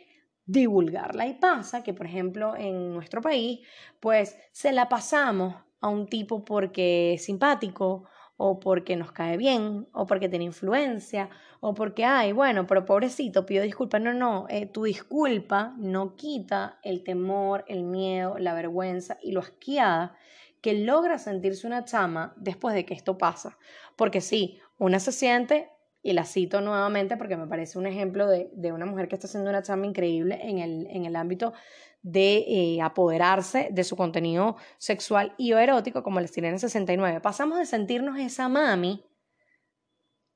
divulgarla. 0.46 1.28
Y 1.28 1.36
pasa 1.36 1.84
que, 1.84 1.94
por 1.94 2.08
ejemplo, 2.08 2.56
en 2.56 2.94
nuestro 2.94 3.22
país, 3.22 3.60
pues 4.00 4.38
se 4.52 4.72
la 4.72 4.90
pasamos 4.90 5.56
a 5.82 5.88
un 5.88 6.08
tipo 6.08 6.44
porque 6.44 7.14
es 7.14 7.26
simpático 7.26 8.10
o 8.38 8.60
porque 8.60 8.96
nos 8.96 9.12
cae 9.12 9.38
bien, 9.38 9.88
o 9.94 10.06
porque 10.06 10.28
tiene 10.28 10.46
influencia, 10.46 11.30
o 11.62 11.74
porque, 11.74 12.04
ay, 12.04 12.34
bueno, 12.34 12.68
pero 12.68 12.84
pobrecito, 12.84 13.46
pido 13.46 13.64
disculpas. 13.64 14.02
No, 14.02 14.14
no, 14.14 14.46
eh, 14.50 14.66
tu 14.66 14.84
disculpa 14.84 15.74
no 15.78 16.16
quita 16.16 16.80
el 16.84 17.04
temor, 17.04 17.64
el 17.68 17.84
miedo, 17.84 18.38
la 18.38 18.54
vergüenza 18.54 19.18
y 19.22 19.32
lo 19.32 19.40
asqueada 19.40 20.18
que 20.66 20.74
logra 20.74 21.20
sentirse 21.20 21.68
una 21.68 21.86
chama 21.86 22.34
después 22.38 22.74
de 22.74 22.86
que 22.86 22.96
esto 22.96 23.20
pasa. 23.20 23.56
Porque 23.96 24.20
sí, 24.20 24.60
una 24.80 25.00
se 25.00 25.12
siente, 25.12 25.70
y 26.02 26.14
la 26.14 26.26
cito 26.26 26.60
nuevamente 26.60 27.18
porque 27.18 27.38
me 27.38 27.46
parece 27.46 27.78
un 27.78 27.86
ejemplo 27.86 28.28
de, 28.28 28.72
una 28.72 28.88
mujer 28.88 29.08
que 29.08 29.14
está 29.14 29.28
haciendo 29.28 29.52
una 29.52 29.62
chama 29.62 29.86
increíble 29.86 30.40
en 30.42 30.58
el, 30.58 30.88
en 30.88 31.06
el 31.06 31.16
ámbito 31.16 31.54
de 32.02 32.46
eh, 32.48 32.82
apoderarse 32.82 33.70
de 33.72 33.84
su 33.84 33.96
contenido 33.96 34.56
sexual 34.80 35.36
y 35.38 35.52
erótico 35.52 36.02
como 36.02 36.20
les 36.20 36.32
tienen 36.32 36.54
en 36.54 36.60
69. 36.60 37.22
Pasamos 37.22 37.60
de 37.60 37.68
sentirnos 37.68 38.18
esa 38.18 38.50
mami 38.50 39.06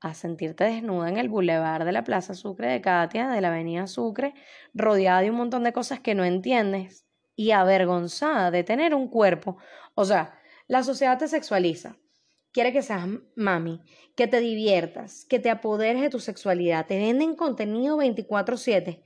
a 0.00 0.14
sentirte 0.14 0.62
desnuda 0.62 1.08
en 1.08 1.16
el 1.16 1.28
bulevar 1.28 1.84
de 1.84 1.90
la 1.90 2.04
Plaza 2.04 2.34
Sucre 2.34 2.68
de 2.68 2.80
Katia, 2.80 3.28
de 3.28 3.40
la 3.40 3.48
Avenida 3.48 3.88
Sucre, 3.88 4.34
rodeada 4.74 5.22
de 5.22 5.30
un 5.30 5.38
montón 5.38 5.64
de 5.64 5.72
cosas 5.72 5.98
que 5.98 6.14
no 6.14 6.24
entiendes 6.24 7.09
y 7.40 7.52
avergonzada 7.52 8.50
de 8.50 8.64
tener 8.64 8.94
un 8.94 9.08
cuerpo. 9.08 9.56
O 9.94 10.04
sea, 10.04 10.38
la 10.68 10.82
sociedad 10.82 11.18
te 11.18 11.26
sexualiza. 11.26 11.96
Quiere 12.52 12.70
que 12.70 12.82
seas 12.82 13.08
mami, 13.34 13.80
que 14.14 14.26
te 14.26 14.40
diviertas, 14.40 15.24
que 15.24 15.38
te 15.38 15.48
apoderes 15.48 16.02
de 16.02 16.10
tu 16.10 16.20
sexualidad. 16.20 16.84
Te 16.86 16.98
venden 16.98 17.36
contenido 17.36 17.96
24/7. 17.96 19.02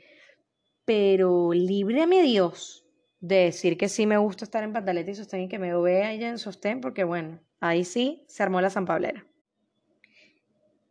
Pero 0.84 1.52
líbreme 1.52 2.22
Dios 2.22 2.84
de 3.20 3.36
decir 3.36 3.78
que 3.78 3.88
sí 3.88 4.04
me 4.04 4.18
gusta 4.18 4.44
estar 4.44 4.64
en 4.64 4.72
pantaleta 4.72 5.12
y 5.12 5.14
sostén 5.14 5.42
y 5.42 5.48
que 5.48 5.60
me 5.60 5.72
vea 5.72 6.10
ella 6.10 6.28
en 6.28 6.38
sostén, 6.38 6.80
porque 6.80 7.04
bueno, 7.04 7.38
ahí 7.60 7.84
sí 7.84 8.24
se 8.26 8.42
armó 8.42 8.60
la 8.60 8.70
zampablera. 8.70 9.24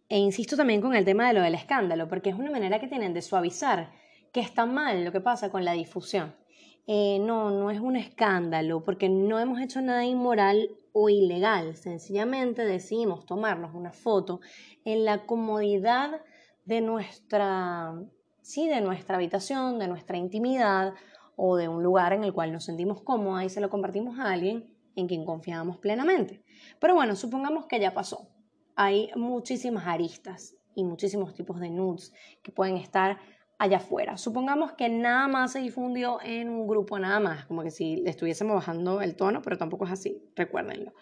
E 0.08 0.18
insisto 0.18 0.56
también 0.56 0.80
con 0.80 0.96
el 0.96 1.04
tema 1.04 1.28
de 1.28 1.34
lo 1.34 1.42
del 1.42 1.56
escándalo, 1.56 2.08
porque 2.08 2.30
es 2.30 2.38
una 2.38 2.52
manera 2.52 2.80
que 2.80 2.88
tienen 2.88 3.14
de 3.14 3.22
suavizar 3.22 3.92
que 4.32 4.40
está 4.40 4.66
mal 4.66 5.04
lo 5.04 5.12
que 5.12 5.20
pasa 5.20 5.52
con 5.52 5.66
la 5.66 5.74
difusión. 5.74 6.42
Eh, 6.86 7.20
no, 7.20 7.50
no 7.50 7.72
es 7.72 7.80
un 7.80 7.96
escándalo, 7.96 8.84
porque 8.84 9.08
no 9.08 9.40
hemos 9.40 9.62
hecho 9.62 9.82
nada 9.82 10.06
inmoral 10.06 10.70
o 10.92 11.10
ilegal. 11.10 11.76
Sencillamente 11.76 12.66
decidimos 12.66 13.26
tomarnos 13.26 13.74
una 13.74 13.92
foto 13.92 14.42
en 14.84 15.06
la 15.06 15.26
comodidad 15.26 16.22
de 16.66 16.82
nuestra, 16.82 17.94
sí, 18.42 18.68
de 18.68 18.82
nuestra 18.82 19.16
habitación, 19.16 19.80
de 19.80 19.88
nuestra 19.88 20.18
intimidad 20.18 20.94
o 21.36 21.56
de 21.56 21.68
un 21.68 21.84
lugar 21.84 22.14
en 22.14 22.24
el 22.24 22.34
cual 22.34 22.52
nos 22.52 22.66
sentimos 22.66 23.02
cómodos 23.02 23.44
y 23.44 23.50
se 23.50 23.62
lo 23.62 23.70
compartimos 23.70 24.20
a 24.20 24.32
alguien 24.32 24.70
en 24.96 25.08
quien 25.08 25.26
confiamos 25.26 25.78
plenamente. 25.78 26.44
Pero 26.80 26.96
bueno, 26.96 27.16
supongamos 27.16 27.66
que 27.66 27.80
ya 27.80 27.94
pasó. 27.94 28.30
Hay 28.76 29.10
muchísimas 29.16 29.88
aristas 29.88 30.56
y 30.76 30.84
muchísimos 30.84 31.34
tipos 31.34 31.60
de 31.60 31.70
nudes 31.70 32.14
que 32.42 32.52
pueden 32.52 32.78
estar 32.78 33.20
allá 33.60 33.78
afuera. 33.78 34.18
Supongamos 34.18 34.74
que 34.74 34.90
nada 34.90 35.28
más 35.28 35.54
se 35.54 35.60
difundió 35.60 36.20
en 36.24 36.50
un 36.50 36.68
grupo, 36.68 37.00
nada 37.00 37.20
más, 37.20 37.46
como 37.46 37.64
que 37.64 37.72
si 37.72 37.98
le 37.98 38.10
estuviésemos 38.10 38.56
bajando 38.56 39.02
el 39.02 39.16
tono, 39.16 39.42
pero 39.42 39.58
tampoco 39.58 39.86
es 39.86 39.92
así, 39.92 40.24
recuérdenlo. 40.36 40.94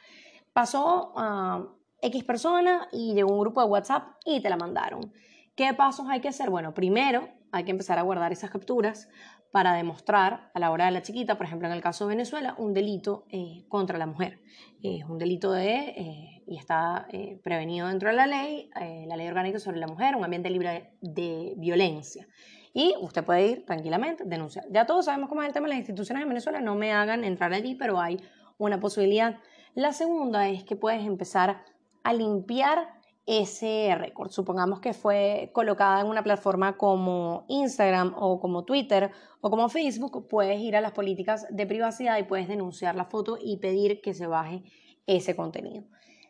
Pasó 0.54 1.14
a 1.16 1.66
X 2.02 2.24
persona 2.24 2.88
y 2.92 3.14
llegó 3.14 3.34
un 3.34 3.40
grupo 3.40 3.62
de 3.62 3.68
WhatsApp 3.68 4.16
y 4.26 4.42
te 4.42 4.50
la 4.50 4.58
mandaron. 4.58 5.14
¿Qué 5.56 5.74
pasos 5.74 6.08
hay 6.10 6.22
que 6.22 6.30
hacer? 6.30 6.50
Bueno, 6.50 6.74
primero 6.74 7.30
hay 7.52 7.64
que 7.64 7.72
empezar 7.72 8.00
a 8.00 8.02
guardar 8.02 8.32
esas 8.32 8.50
capturas 8.50 9.10
para 9.52 9.74
demostrar 9.74 10.50
a 10.54 10.60
la 10.60 10.72
hora 10.72 10.86
de 10.86 10.92
la 10.92 11.02
chiquita, 11.02 11.36
por 11.36 11.46
ejemplo 11.46 11.68
en 11.68 11.74
el 11.74 11.82
caso 11.82 12.06
de 12.08 12.16
Venezuela, 12.16 12.56
un 12.58 12.74
delito 12.74 13.26
eh, 13.30 13.66
contra 13.68 13.98
la 13.98 14.06
mujer. 14.06 14.40
Es 14.82 15.04
un 15.06 15.18
delito 15.18 15.52
de, 15.52 15.76
eh, 15.76 16.44
y 16.48 16.58
está 16.58 17.06
eh, 17.12 17.40
prevenido 17.44 17.88
dentro 17.88 18.10
de 18.10 18.16
la 18.16 18.28
ley, 18.28 18.70
la 19.06 19.16
ley 19.16 19.28
orgánica 19.28 19.60
sobre 19.60 19.78
la 19.78 19.88
mujer, 19.88 20.16
un 20.16 20.24
ambiente 20.24 20.50
libre 20.50 20.94
de 21.02 21.54
violencia. 21.58 22.28
Y 22.74 22.96
usted 23.02 23.26
puede 23.26 23.48
ir 23.48 23.66
tranquilamente, 23.66 24.24
denunciar. 24.26 24.66
Ya 24.72 24.86
todos 24.86 25.06
sabemos 25.06 25.28
cómo 25.28 25.42
es 25.42 25.50
el 25.50 25.54
tema 25.54 25.68
las 25.68 25.78
instituciones 25.78 26.24
en 26.24 26.30
Venezuela, 26.30 26.62
no 26.62 26.76
me 26.76 26.94
hagan 26.94 27.26
entrar 27.26 27.54
allí, 27.54 27.76
pero 27.76 28.00
hay 28.00 28.18
una 28.58 28.80
posibilidad. 28.80 29.40
La 29.76 29.92
segunda 29.92 30.48
es 30.48 30.64
que 30.64 30.78
puedes 30.78 31.06
empezar 31.06 31.64
a 32.04 32.14
limpiar 32.14 33.01
ese 33.26 33.96
récord. 33.96 34.32
Supongamos 34.32 34.80
que 34.80 34.94
fue 34.94 35.52
colocada 35.54 36.02
en 36.02 36.08
una 36.08 36.24
plataforma 36.24 36.78
como 36.78 37.46
Instagram 37.48 38.14
o 38.18 38.40
como 38.40 38.64
Twitter 38.64 39.12
o 39.42 39.50
como 39.50 39.70
Facebook, 39.70 40.28
puedes 40.28 40.60
ir 40.60 40.76
a 40.76 40.82
las 40.82 40.92
políticas 40.92 41.46
de 41.50 41.66
privacidad 41.66 42.18
y 42.18 42.24
puedes 42.24 42.48
denunciar 42.48 42.96
la 42.96 43.06
foto 43.06 43.38
y 43.40 43.58
pedir 43.58 44.02
que 44.02 44.14
se 44.14 44.28
baje 44.28 44.64
ese 45.06 45.36
contenido. 45.36 45.86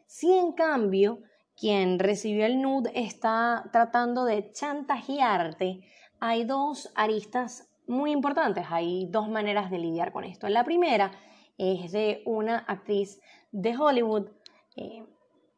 Si 0.06 0.32
en 0.32 0.52
cambio 0.54 1.20
quien 1.56 2.00
recibió 2.00 2.46
el 2.46 2.62
nude 2.62 2.92
está 2.96 3.70
tratando 3.72 4.26
de 4.26 4.52
chantajearte, 4.52 5.82
hay 6.20 6.44
dos 6.44 6.92
aristas 6.96 7.70
muy 7.88 8.12
importantes, 8.12 8.66
hay 8.70 9.08
dos 9.08 9.30
maneras 9.30 9.70
de 9.72 9.80
lidiar 9.80 10.12
con 10.12 10.24
esto. 10.24 10.48
La 10.50 10.64
primera 10.64 11.12
es 11.58 11.92
de 11.92 12.22
una 12.26 12.60
actriz 12.60 13.20
de 13.52 13.78
Hollywood 13.78 14.30
eh, 14.76 15.04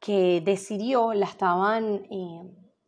que 0.04 0.42
decidió, 0.44 1.13
la 1.13 1.26
estaban 1.28 2.06
eh, 2.12 2.42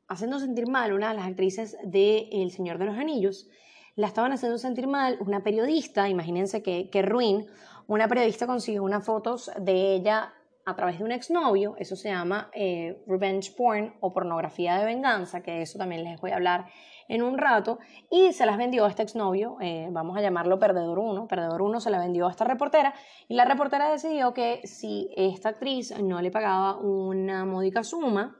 haciendo 0.09 0.37
sentir 0.37 0.67
mal, 0.67 0.91
una 0.91 1.09
de 1.09 1.15
las 1.15 1.25
actrices 1.25 1.77
de 1.81 2.27
El 2.29 2.51
Señor 2.51 2.77
de 2.77 2.85
los 2.85 2.97
Anillos, 2.97 3.47
la 3.95 4.07
estaban 4.07 4.33
haciendo 4.33 4.57
sentir 4.57 4.85
mal, 4.85 5.17
una 5.21 5.41
periodista, 5.41 6.09
imagínense 6.09 6.61
que, 6.61 6.89
que 6.89 7.01
ruin, 7.01 7.47
una 7.87 8.09
periodista 8.09 8.45
consiguió 8.45 8.83
unas 8.83 9.05
fotos 9.05 9.49
de 9.57 9.95
ella 9.95 10.33
a 10.65 10.75
través 10.75 10.97
de 10.97 11.05
un 11.05 11.13
exnovio, 11.13 11.75
eso 11.77 11.95
se 11.95 12.09
llama 12.09 12.49
eh, 12.53 13.01
revenge 13.07 13.53
porn 13.55 13.95
o 14.01 14.11
pornografía 14.11 14.77
de 14.77 14.83
venganza, 14.83 15.41
que 15.41 15.51
de 15.51 15.61
eso 15.61 15.77
también 15.77 16.03
les 16.03 16.19
voy 16.19 16.31
a 16.31 16.35
hablar 16.35 16.65
en 17.07 17.21
un 17.21 17.37
rato, 17.37 17.79
y 18.09 18.33
se 18.33 18.45
las 18.45 18.57
vendió 18.57 18.85
a 18.85 18.89
este 18.89 19.03
exnovio, 19.03 19.57
eh, 19.61 19.87
vamos 19.91 20.17
a 20.17 20.21
llamarlo 20.21 20.59
Perdedor 20.59 20.99
1, 20.99 21.27
Perdedor 21.27 21.61
1 21.61 21.79
se 21.79 21.89
la 21.89 21.99
vendió 21.99 22.27
a 22.27 22.31
esta 22.31 22.45
reportera, 22.45 22.93
y 23.27 23.35
la 23.35 23.45
reportera 23.45 23.91
decidió 23.91 24.33
que 24.33 24.61
si 24.65 25.09
esta 25.15 25.49
actriz 25.49 25.97
no 26.01 26.21
le 26.21 26.31
pagaba 26.31 26.77
una 26.77 27.45
módica 27.45 27.83
suma, 27.83 28.37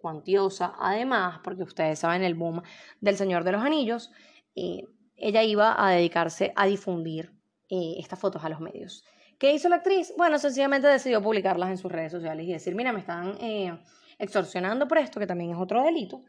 cuantiosa, 0.00 0.74
además, 0.78 1.40
porque 1.44 1.62
ustedes 1.62 1.98
saben 1.98 2.22
el 2.24 2.34
boom 2.34 2.62
del 3.00 3.16
Señor 3.16 3.44
de 3.44 3.52
los 3.52 3.62
Anillos, 3.62 4.10
eh, 4.56 4.84
ella 5.16 5.42
iba 5.42 5.74
a 5.78 5.90
dedicarse 5.92 6.52
a 6.56 6.66
difundir 6.66 7.32
estas 7.74 8.18
fotos 8.18 8.44
a 8.44 8.50
los 8.50 8.60
medios. 8.60 9.02
¿Qué 9.42 9.52
hizo 9.52 9.68
la 9.68 9.76
actriz? 9.76 10.14
Bueno, 10.16 10.38
sencillamente 10.38 10.86
decidió 10.86 11.20
publicarlas 11.20 11.70
en 11.70 11.76
sus 11.76 11.90
redes 11.90 12.12
sociales 12.12 12.46
y 12.46 12.52
decir, 12.52 12.76
mira, 12.76 12.92
me 12.92 13.00
están 13.00 13.36
eh, 13.40 13.76
extorsionando 14.16 14.86
por 14.86 14.98
esto, 14.98 15.18
que 15.18 15.26
también 15.26 15.50
es 15.50 15.56
otro 15.58 15.82
delito. 15.82 16.20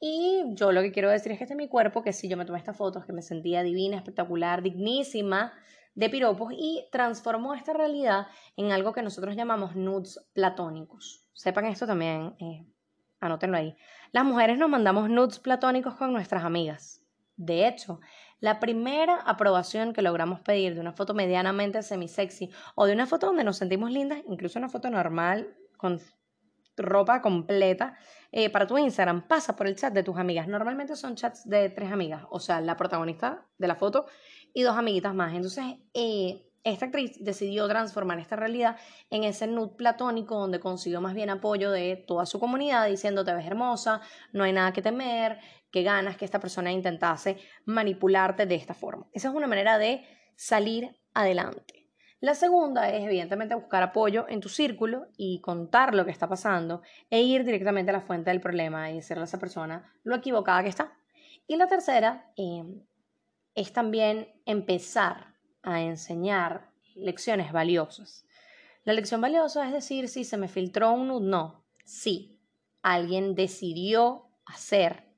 Y 0.00 0.54
yo 0.54 0.72
lo 0.72 0.80
que 0.80 0.92
quiero 0.92 1.10
decir 1.10 1.30
es 1.30 1.38
que 1.38 1.44
este 1.44 1.52
es 1.52 1.58
mi 1.58 1.68
cuerpo, 1.68 2.02
que 2.02 2.14
sí, 2.14 2.26
yo 2.26 2.38
me 2.38 2.46
tomé 2.46 2.58
estas 2.58 2.76
fotos, 2.76 3.04
que 3.04 3.12
me 3.12 3.20
sentía 3.20 3.62
divina, 3.62 3.98
espectacular, 3.98 4.62
dignísima 4.62 5.52
de 5.94 6.08
piropos 6.08 6.54
y 6.56 6.86
transformó 6.90 7.52
esta 7.52 7.74
realidad 7.74 8.28
en 8.56 8.72
algo 8.72 8.94
que 8.94 9.02
nosotros 9.02 9.36
llamamos 9.36 9.76
nudes 9.76 10.18
platónicos. 10.32 11.26
Sepan 11.34 11.66
esto 11.66 11.86
también, 11.86 12.34
eh, 12.38 12.64
anótenlo 13.20 13.58
ahí. 13.58 13.76
Las 14.12 14.24
mujeres 14.24 14.56
nos 14.56 14.70
mandamos 14.70 15.10
nudes 15.10 15.38
platónicos 15.38 15.94
con 15.96 16.12
nuestras 16.12 16.44
amigas. 16.44 17.02
De 17.36 17.68
hecho, 17.68 18.00
la 18.38 18.60
primera 18.60 19.16
aprobación 19.16 19.92
que 19.92 20.02
logramos 20.02 20.40
pedir 20.40 20.74
de 20.74 20.80
una 20.80 20.92
foto 20.92 21.12
medianamente 21.12 21.82
semi-sexy 21.82 22.50
o 22.74 22.86
de 22.86 22.94
una 22.94 23.06
foto 23.06 23.26
donde 23.26 23.44
nos 23.44 23.58
sentimos 23.58 23.90
lindas, 23.90 24.22
incluso 24.26 24.58
una 24.58 24.68
foto 24.70 24.88
normal 24.88 25.54
con 25.76 26.00
ropa 26.82 27.20
completa, 27.22 27.96
eh, 28.32 28.50
para 28.50 28.66
tu 28.66 28.78
Instagram 28.78 29.26
pasa 29.26 29.56
por 29.56 29.66
el 29.66 29.76
chat 29.76 29.92
de 29.92 30.02
tus 30.02 30.16
amigas. 30.16 30.48
Normalmente 30.48 30.96
son 30.96 31.16
chats 31.16 31.48
de 31.48 31.70
tres 31.70 31.90
amigas, 31.90 32.24
o 32.30 32.40
sea, 32.40 32.60
la 32.60 32.76
protagonista 32.76 33.46
de 33.58 33.68
la 33.68 33.74
foto 33.74 34.06
y 34.54 34.62
dos 34.62 34.76
amiguitas 34.76 35.14
más. 35.14 35.34
Entonces, 35.34 35.64
eh, 35.94 36.46
esta 36.62 36.86
actriz 36.86 37.16
decidió 37.20 37.66
transformar 37.68 38.18
esta 38.18 38.36
realidad 38.36 38.76
en 39.08 39.24
ese 39.24 39.46
nude 39.46 39.74
platónico 39.76 40.38
donde 40.38 40.60
consiguió 40.60 41.00
más 41.00 41.14
bien 41.14 41.30
apoyo 41.30 41.70
de 41.70 41.96
toda 41.96 42.26
su 42.26 42.38
comunidad 42.38 42.86
diciendo 42.86 43.24
te 43.24 43.32
ves 43.32 43.46
hermosa, 43.46 44.02
no 44.32 44.44
hay 44.44 44.52
nada 44.52 44.72
que 44.72 44.82
temer, 44.82 45.38
que 45.70 45.82
ganas 45.82 46.16
que 46.16 46.24
esta 46.24 46.40
persona 46.40 46.70
intentase 46.70 47.38
manipularte 47.64 48.46
de 48.46 48.56
esta 48.56 48.74
forma. 48.74 49.06
Esa 49.12 49.28
es 49.28 49.34
una 49.34 49.46
manera 49.46 49.78
de 49.78 50.04
salir 50.36 50.96
adelante. 51.14 51.79
La 52.20 52.34
segunda 52.34 52.90
es 52.90 53.02
evidentemente 53.02 53.54
buscar 53.54 53.82
apoyo 53.82 54.26
en 54.28 54.40
tu 54.40 54.50
círculo 54.50 55.08
y 55.16 55.40
contar 55.40 55.94
lo 55.94 56.04
que 56.04 56.10
está 56.10 56.28
pasando 56.28 56.82
e 57.08 57.22
ir 57.22 57.44
directamente 57.44 57.90
a 57.90 57.94
la 57.94 58.02
fuente 58.02 58.30
del 58.30 58.42
problema 58.42 58.90
y 58.90 58.96
decirle 58.96 59.22
a 59.22 59.24
esa 59.24 59.38
persona 59.38 59.90
lo 60.04 60.16
equivocada 60.16 60.62
que 60.62 60.68
está. 60.68 60.92
Y 61.46 61.56
la 61.56 61.66
tercera 61.66 62.30
eh, 62.36 62.62
es 63.54 63.72
también 63.72 64.28
empezar 64.44 65.34
a 65.62 65.80
enseñar 65.80 66.70
lecciones 66.94 67.52
valiosas. 67.52 68.26
La 68.84 68.92
lección 68.92 69.22
valiosa 69.22 69.66
es 69.66 69.72
decir, 69.72 70.08
si 70.08 70.24
se 70.24 70.36
me 70.36 70.48
filtró 70.48 70.92
un 70.92 71.08
nude, 71.08 71.26
no. 71.26 71.64
Sí, 71.84 72.38
alguien 72.82 73.34
decidió 73.34 74.28
hacer 74.44 75.08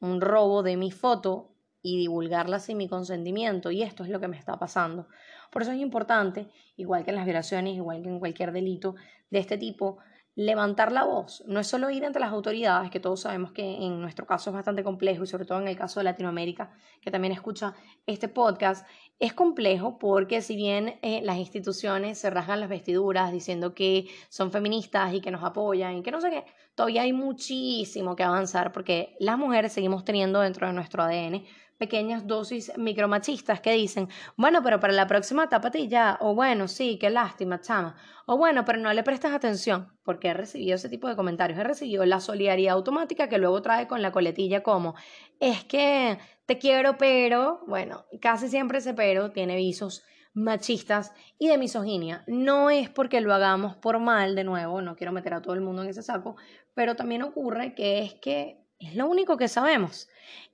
un 0.00 0.20
robo 0.20 0.64
de 0.64 0.76
mi 0.76 0.90
foto 0.90 1.54
y 1.82 1.98
divulgarla 1.98 2.58
sin 2.58 2.78
mi 2.78 2.88
consentimiento 2.88 3.70
y 3.70 3.82
esto 3.82 4.04
es 4.04 4.10
lo 4.10 4.20
que 4.20 4.28
me 4.28 4.38
está 4.38 4.58
pasando. 4.58 5.08
Por 5.52 5.60
eso 5.60 5.70
es 5.72 5.78
importante, 5.80 6.48
igual 6.76 7.04
que 7.04 7.10
en 7.10 7.16
las 7.16 7.26
violaciones, 7.26 7.74
igual 7.74 8.02
que 8.02 8.08
en 8.08 8.18
cualquier 8.18 8.52
delito 8.52 8.94
de 9.28 9.38
este 9.38 9.58
tipo, 9.58 9.98
levantar 10.34 10.92
la 10.92 11.04
voz. 11.04 11.44
No 11.46 11.60
es 11.60 11.66
solo 11.66 11.90
ir 11.90 12.06
ante 12.06 12.18
las 12.18 12.32
autoridades, 12.32 12.90
que 12.90 13.00
todos 13.00 13.20
sabemos 13.20 13.52
que 13.52 13.62
en 13.62 14.00
nuestro 14.00 14.26
caso 14.26 14.48
es 14.48 14.54
bastante 14.54 14.82
complejo 14.82 15.24
y 15.24 15.26
sobre 15.26 15.44
todo 15.44 15.60
en 15.60 15.68
el 15.68 15.76
caso 15.76 16.00
de 16.00 16.04
Latinoamérica, 16.04 16.70
que 17.02 17.10
también 17.10 17.34
escucha 17.34 17.74
este 18.06 18.28
podcast, 18.28 18.86
es 19.18 19.34
complejo 19.34 19.98
porque 19.98 20.40
si 20.40 20.56
bien 20.56 20.98
eh, 21.02 21.20
las 21.22 21.36
instituciones 21.36 22.18
se 22.18 22.30
rasgan 22.30 22.60
las 22.60 22.70
vestiduras 22.70 23.30
diciendo 23.30 23.74
que 23.74 24.06
son 24.30 24.50
feministas 24.50 25.12
y 25.12 25.20
que 25.20 25.30
nos 25.30 25.44
apoyan 25.44 25.98
y 25.98 26.02
que 26.02 26.10
no 26.10 26.22
sé 26.22 26.30
qué, 26.30 26.44
todavía 26.74 27.02
hay 27.02 27.12
muchísimo 27.12 28.16
que 28.16 28.22
avanzar 28.22 28.72
porque 28.72 29.14
las 29.20 29.36
mujeres 29.36 29.74
seguimos 29.74 30.02
teniendo 30.02 30.40
dentro 30.40 30.66
de 30.66 30.72
nuestro 30.72 31.02
ADN 31.02 31.44
pequeñas 31.78 32.26
dosis 32.26 32.72
micromachistas 32.76 33.60
que 33.60 33.72
dicen, 33.72 34.08
bueno, 34.36 34.62
pero 34.62 34.80
para 34.80 34.92
la 34.92 35.06
próxima 35.06 35.48
tápate 35.48 35.88
ya, 35.88 36.18
o 36.20 36.34
bueno, 36.34 36.68
sí, 36.68 36.98
qué 36.98 37.10
lástima, 37.10 37.60
chama, 37.60 37.96
o 38.26 38.36
bueno, 38.36 38.64
pero 38.64 38.78
no 38.78 38.92
le 38.92 39.02
prestas 39.02 39.32
atención, 39.32 39.92
porque 40.04 40.28
he 40.28 40.34
recibido 40.34 40.76
ese 40.76 40.88
tipo 40.88 41.08
de 41.08 41.16
comentarios, 41.16 41.58
he 41.58 41.64
recibido 41.64 42.04
la 42.04 42.20
solidaridad 42.20 42.74
automática 42.74 43.28
que 43.28 43.38
luego 43.38 43.62
trae 43.62 43.88
con 43.88 44.02
la 44.02 44.12
coletilla 44.12 44.62
como, 44.62 44.94
es 45.40 45.64
que 45.64 46.18
te 46.46 46.58
quiero, 46.58 46.96
pero, 46.98 47.60
bueno, 47.66 48.04
casi 48.20 48.48
siempre 48.48 48.78
ese 48.78 48.94
pero 48.94 49.32
tiene 49.32 49.56
visos 49.56 50.02
machistas 50.34 51.12
y 51.38 51.48
de 51.48 51.58
misoginia. 51.58 52.24
No 52.26 52.70
es 52.70 52.88
porque 52.88 53.20
lo 53.20 53.34
hagamos 53.34 53.76
por 53.76 53.98
mal, 53.98 54.34
de 54.34 54.44
nuevo, 54.44 54.80
no 54.80 54.96
quiero 54.96 55.12
meter 55.12 55.34
a 55.34 55.42
todo 55.42 55.54
el 55.54 55.60
mundo 55.60 55.82
en 55.82 55.88
ese 55.88 56.02
saco, 56.02 56.36
pero 56.74 56.96
también 56.96 57.22
ocurre 57.22 57.74
que 57.74 58.00
es 58.00 58.14
que 58.14 58.61
es 58.88 58.96
lo 58.96 59.06
único 59.06 59.36
que 59.36 59.48
sabemos 59.48 60.08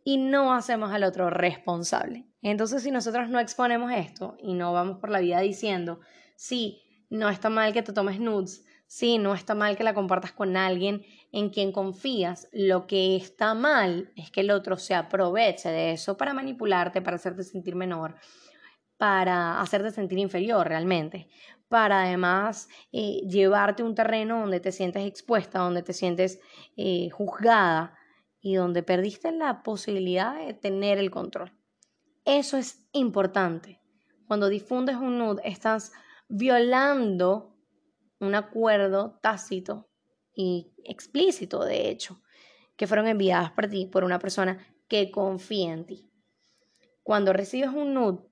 y 0.04 0.16
no 0.16 0.54
hacemos 0.54 0.92
al 0.92 1.04
otro 1.04 1.30
responsable. 1.30 2.26
Entonces, 2.42 2.82
si 2.82 2.90
nosotros 2.90 3.28
no 3.28 3.40
exponemos 3.40 3.92
esto 3.92 4.36
y 4.40 4.54
no 4.54 4.72
vamos 4.72 4.98
por 4.98 5.10
la 5.10 5.20
vida 5.20 5.40
diciendo, 5.40 6.00
sí, 6.36 6.82
no 7.10 7.28
está 7.28 7.50
mal 7.50 7.72
que 7.72 7.82
te 7.82 7.92
tomes 7.92 8.20
nudes, 8.20 8.64
sí, 8.86 9.18
no 9.18 9.34
está 9.34 9.54
mal 9.54 9.76
que 9.76 9.84
la 9.84 9.94
compartas 9.94 10.32
con 10.32 10.56
alguien 10.56 11.04
en 11.32 11.50
quien 11.50 11.72
confías, 11.72 12.48
lo 12.52 12.86
que 12.86 13.16
está 13.16 13.54
mal 13.54 14.12
es 14.16 14.30
que 14.30 14.40
el 14.40 14.50
otro 14.50 14.78
se 14.78 14.94
aproveche 14.94 15.68
de 15.68 15.92
eso 15.92 16.16
para 16.16 16.32
manipularte, 16.32 17.02
para 17.02 17.16
hacerte 17.16 17.44
sentir 17.44 17.74
menor, 17.74 18.14
para 18.96 19.60
hacerte 19.60 19.90
sentir 19.90 20.18
inferior 20.18 20.66
realmente, 20.66 21.28
para 21.68 22.02
además 22.04 22.68
eh, 22.92 23.20
llevarte 23.28 23.82
a 23.82 23.86
un 23.86 23.94
terreno 23.94 24.40
donde 24.40 24.60
te 24.60 24.72
sientes 24.72 25.06
expuesta, 25.06 25.58
donde 25.58 25.82
te 25.82 25.92
sientes 25.92 26.40
eh, 26.76 27.10
juzgada 27.10 27.97
y 28.40 28.54
donde 28.54 28.82
perdiste 28.82 29.32
la 29.32 29.62
posibilidad 29.62 30.38
de 30.38 30.54
tener 30.54 30.98
el 30.98 31.10
control. 31.10 31.52
Eso 32.24 32.56
es 32.56 32.86
importante. 32.92 33.80
Cuando 34.26 34.48
difundes 34.48 34.96
un 34.96 35.18
nude, 35.18 35.42
estás 35.44 35.92
violando 36.28 37.56
un 38.20 38.34
acuerdo 38.34 39.18
tácito 39.22 39.88
y 40.34 40.72
explícito, 40.84 41.64
de 41.64 41.88
hecho, 41.88 42.20
que 42.76 42.86
fueron 42.86 43.06
enviadas 43.08 43.50
por 43.52 43.66
ti 43.68 43.86
por 43.86 44.04
una 44.04 44.18
persona 44.18 44.58
que 44.88 45.10
confía 45.10 45.72
en 45.72 45.86
ti. 45.86 46.10
Cuando 47.02 47.32
recibes 47.32 47.70
un 47.70 47.94
nude, 47.94 48.22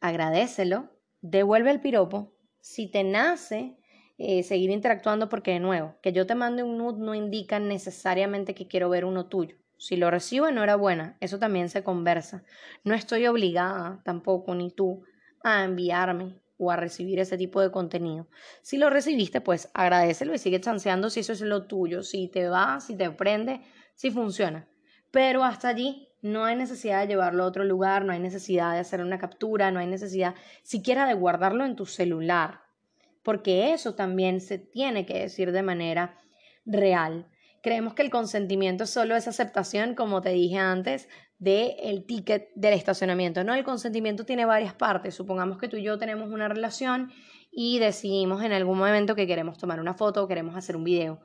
agradecelo, 0.00 0.90
devuelve 1.20 1.70
el 1.70 1.80
piropo. 1.80 2.34
Si 2.60 2.90
te 2.90 3.04
nace 3.04 3.78
eh, 4.18 4.42
seguir 4.42 4.70
interactuando 4.70 5.28
porque 5.28 5.52
de 5.52 5.60
nuevo, 5.60 5.96
que 6.00 6.12
yo 6.12 6.26
te 6.26 6.34
mande 6.34 6.62
un 6.62 6.78
nude 6.78 7.04
no 7.04 7.14
indica 7.14 7.58
necesariamente 7.58 8.54
que 8.54 8.66
quiero 8.66 8.88
ver 8.88 9.04
uno 9.04 9.26
tuyo. 9.26 9.56
Si 9.78 9.96
lo 9.96 10.10
recibo, 10.10 10.48
enhorabuena, 10.48 11.18
eso 11.20 11.38
también 11.38 11.68
se 11.68 11.84
conversa. 11.84 12.42
No 12.82 12.94
estoy 12.94 13.26
obligada 13.26 14.00
tampoco, 14.04 14.54
ni 14.54 14.70
tú, 14.70 15.02
a 15.44 15.64
enviarme 15.64 16.40
o 16.56 16.70
a 16.70 16.76
recibir 16.76 17.18
ese 17.18 17.36
tipo 17.36 17.60
de 17.60 17.70
contenido. 17.70 18.26
Si 18.62 18.78
lo 18.78 18.88
recibiste, 18.88 19.42
pues 19.42 19.70
agradecelo 19.74 20.34
y 20.34 20.38
sigue 20.38 20.62
chanceando 20.62 21.10
si 21.10 21.20
eso 21.20 21.34
es 21.34 21.42
lo 21.42 21.66
tuyo, 21.66 22.02
si 22.02 22.28
te 22.28 22.48
va, 22.48 22.80
si 22.80 22.96
te 22.96 23.10
prende, 23.10 23.60
si 23.94 24.10
funciona. 24.10 24.66
Pero 25.10 25.44
hasta 25.44 25.68
allí 25.68 26.08
no 26.22 26.46
hay 26.46 26.56
necesidad 26.56 27.02
de 27.02 27.08
llevarlo 27.08 27.44
a 27.44 27.46
otro 27.48 27.64
lugar, 27.64 28.06
no 28.06 28.12
hay 28.14 28.18
necesidad 28.18 28.72
de 28.72 28.78
hacer 28.78 29.02
una 29.02 29.18
captura, 29.18 29.70
no 29.70 29.78
hay 29.78 29.86
necesidad 29.86 30.34
siquiera 30.62 31.06
de 31.06 31.12
guardarlo 31.12 31.66
en 31.66 31.76
tu 31.76 31.84
celular 31.84 32.65
porque 33.26 33.72
eso 33.72 33.96
también 33.96 34.40
se 34.40 34.56
tiene 34.56 35.04
que 35.04 35.18
decir 35.18 35.50
de 35.50 35.64
manera 35.64 36.16
real. 36.64 37.26
Creemos 37.60 37.92
que 37.94 38.02
el 38.02 38.10
consentimiento 38.10 38.86
solo 38.86 39.16
es 39.16 39.26
aceptación, 39.26 39.96
como 39.96 40.20
te 40.20 40.28
dije 40.28 40.58
antes, 40.58 41.08
del 41.40 41.72
el 41.82 42.06
ticket 42.06 42.50
del 42.54 42.74
estacionamiento. 42.74 43.42
No, 43.42 43.52
el 43.54 43.64
consentimiento 43.64 44.24
tiene 44.24 44.44
varias 44.44 44.74
partes. 44.74 45.16
Supongamos 45.16 45.58
que 45.58 45.66
tú 45.66 45.76
y 45.76 45.82
yo 45.82 45.98
tenemos 45.98 46.30
una 46.30 46.46
relación 46.46 47.10
y 47.50 47.80
decidimos 47.80 48.44
en 48.44 48.52
algún 48.52 48.78
momento 48.78 49.16
que 49.16 49.26
queremos 49.26 49.58
tomar 49.58 49.80
una 49.80 49.94
foto 49.94 50.22
o 50.22 50.28
queremos 50.28 50.54
hacer 50.54 50.76
un 50.76 50.84
video. 50.84 51.20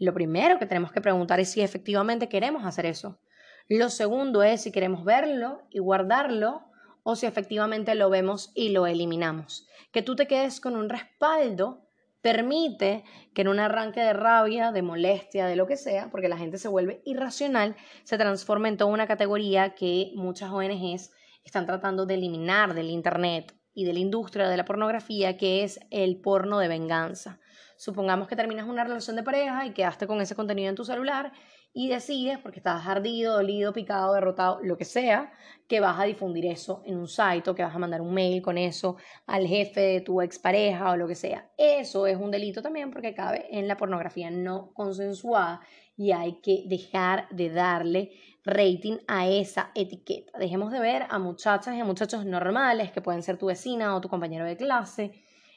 Lo 0.00 0.12
primero 0.12 0.58
que 0.58 0.66
tenemos 0.66 0.90
que 0.90 1.00
preguntar 1.00 1.38
es 1.38 1.52
si 1.52 1.60
efectivamente 1.60 2.28
queremos 2.28 2.64
hacer 2.64 2.84
eso. 2.84 3.20
Lo 3.68 3.90
segundo 3.90 4.42
es 4.42 4.62
si 4.62 4.72
queremos 4.72 5.04
verlo 5.04 5.62
y 5.70 5.78
guardarlo 5.78 6.64
o 7.04 7.14
si 7.14 7.26
efectivamente 7.26 7.94
lo 7.94 8.10
vemos 8.10 8.50
y 8.54 8.70
lo 8.70 8.88
eliminamos. 8.88 9.68
Que 9.92 10.02
tú 10.02 10.16
te 10.16 10.26
quedes 10.26 10.60
con 10.60 10.74
un 10.74 10.88
respaldo 10.88 11.84
permite 12.20 13.04
que 13.34 13.42
en 13.42 13.48
un 13.48 13.60
arranque 13.60 14.00
de 14.00 14.14
rabia, 14.14 14.72
de 14.72 14.80
molestia, 14.80 15.46
de 15.46 15.56
lo 15.56 15.66
que 15.66 15.76
sea, 15.76 16.10
porque 16.10 16.30
la 16.30 16.38
gente 16.38 16.56
se 16.56 16.68
vuelve 16.68 17.02
irracional, 17.04 17.76
se 18.02 18.16
transforme 18.16 18.70
en 18.70 18.78
toda 18.78 18.90
una 18.90 19.06
categoría 19.06 19.74
que 19.74 20.10
muchas 20.16 20.50
ONGs 20.50 21.10
están 21.44 21.66
tratando 21.66 22.06
de 22.06 22.14
eliminar 22.14 22.72
del 22.72 22.88
Internet 22.88 23.54
y 23.74 23.84
de 23.84 23.92
la 23.92 23.98
industria 23.98 24.48
de 24.48 24.56
la 24.56 24.64
pornografía, 24.64 25.36
que 25.36 25.64
es 25.64 25.80
el 25.90 26.18
porno 26.18 26.58
de 26.58 26.68
venganza. 26.68 27.40
Supongamos 27.76 28.26
que 28.26 28.36
terminas 28.36 28.66
una 28.66 28.84
relación 28.84 29.16
de 29.16 29.22
pareja 29.22 29.66
y 29.66 29.72
quedaste 29.72 30.06
con 30.06 30.22
ese 30.22 30.34
contenido 30.34 30.70
en 30.70 30.76
tu 30.76 30.86
celular 30.86 31.32
y 31.76 31.88
decides, 31.88 32.38
porque 32.38 32.60
estás 32.60 32.86
ardido, 32.86 33.34
dolido, 33.34 33.72
picado, 33.72 34.14
derrotado, 34.14 34.60
lo 34.62 34.78
que 34.78 34.84
sea, 34.84 35.32
que 35.66 35.80
vas 35.80 35.98
a 35.98 36.04
difundir 36.04 36.46
eso 36.46 36.82
en 36.86 36.96
un 36.96 37.08
site 37.08 37.52
que 37.54 37.64
vas 37.64 37.74
a 37.74 37.80
mandar 37.80 38.00
un 38.00 38.14
mail 38.14 38.40
con 38.40 38.56
eso 38.56 38.96
al 39.26 39.44
jefe 39.46 39.80
de 39.80 40.00
tu 40.00 40.22
expareja 40.22 40.92
o 40.92 40.96
lo 40.96 41.08
que 41.08 41.16
sea. 41.16 41.50
Eso 41.58 42.06
es 42.06 42.16
un 42.16 42.30
delito 42.30 42.62
también 42.62 42.92
porque 42.92 43.12
cabe 43.12 43.48
en 43.50 43.66
la 43.66 43.76
pornografía 43.76 44.30
no 44.30 44.72
consensuada 44.72 45.60
y 45.96 46.12
hay 46.12 46.40
que 46.40 46.62
dejar 46.66 47.28
de 47.30 47.50
darle 47.50 48.12
rating 48.44 48.98
a 49.08 49.26
esa 49.26 49.72
etiqueta. 49.74 50.38
Dejemos 50.38 50.70
de 50.70 50.78
ver 50.78 51.06
a 51.10 51.18
muchachas 51.18 51.74
y 51.74 51.80
a 51.80 51.84
muchachos 51.84 52.24
normales 52.24 52.92
que 52.92 53.02
pueden 53.02 53.24
ser 53.24 53.36
tu 53.36 53.46
vecina 53.46 53.96
o 53.96 54.00
tu 54.00 54.08
compañero 54.08 54.44
de 54.44 54.56
clase 54.56 55.10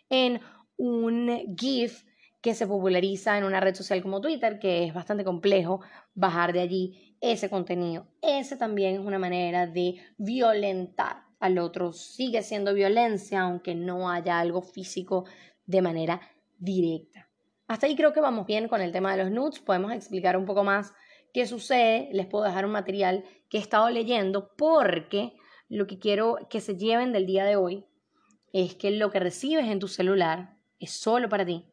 en 0.10 0.42
un 0.78 1.56
GIF 1.56 2.07
que 2.41 2.54
se 2.54 2.67
populariza 2.67 3.38
en 3.38 3.43
una 3.43 3.60
red 3.60 3.76
social 3.76 4.02
como 4.02 4.21
Twitter, 4.21 4.60
que 4.60 4.86
es 4.86 4.93
bastante 4.93 5.23
complejo 5.23 5.82
bajar 6.13 6.54
de 6.54 6.62
allí 6.62 7.15
ese 7.19 7.50
contenido. 7.50 8.08
Ese 8.21 8.58
también 8.58 8.95
es 8.95 9.00
una 9.00 9.19
manera 9.19 9.67
de 9.67 9.95
violentar 10.17 11.23
al 11.39 11.58
otro. 11.58 11.93
Sigue 11.93 12.43
siendo 12.43 12.73
violencia, 12.73 13.41
aunque 13.41 13.76
no 13.76 14.10
haya 14.10 14.39
algo 14.39 14.62
físico 14.62 15.26
de 15.65 15.82
manera 15.82 16.21
directa. 16.58 17.28
Hasta 17.67 17.88
ahí 17.88 17.95
creo 17.95 18.13
que 18.13 18.21
vamos 18.21 18.45
bien 18.45 18.67
con 18.67 18.82
el 18.82 18.91
tema 18.91 19.15
de 19.15 19.23
los 19.23 19.32
nudes. 19.32 19.60
Podemos 19.60 19.91
explicar 19.91 20.38
un 20.38 20.45
poco 20.45 20.63
más 20.63 20.93
qué 21.34 21.45
sucede. 21.45 22.10
Les 22.13 22.28
puedo 22.28 22.45
dejar 22.45 22.65
un 22.65 22.71
material 22.71 23.26
que 23.50 23.58
he 23.58 23.62
estado 23.62 23.89
leyendo 23.89 24.54
porque 24.56 25.34
lo 25.69 25.86
que 25.88 26.00
quiero 26.00 26.38
que 26.50 26.62
se 26.62 26.78
lleven 26.78 27.12
del 27.12 27.26
día 27.26 27.45
de 27.45 27.58
hoy 27.58 27.86
es 28.54 28.76
que 28.76 28.91
lo 28.91 29.12
que 29.12 29.19
recibes 29.19 29.65
en 29.65 29.80
tu 29.80 29.88
celular 29.88 30.56
es 30.80 30.91
solo 30.91 31.28
para 31.28 31.45
ti 31.45 31.65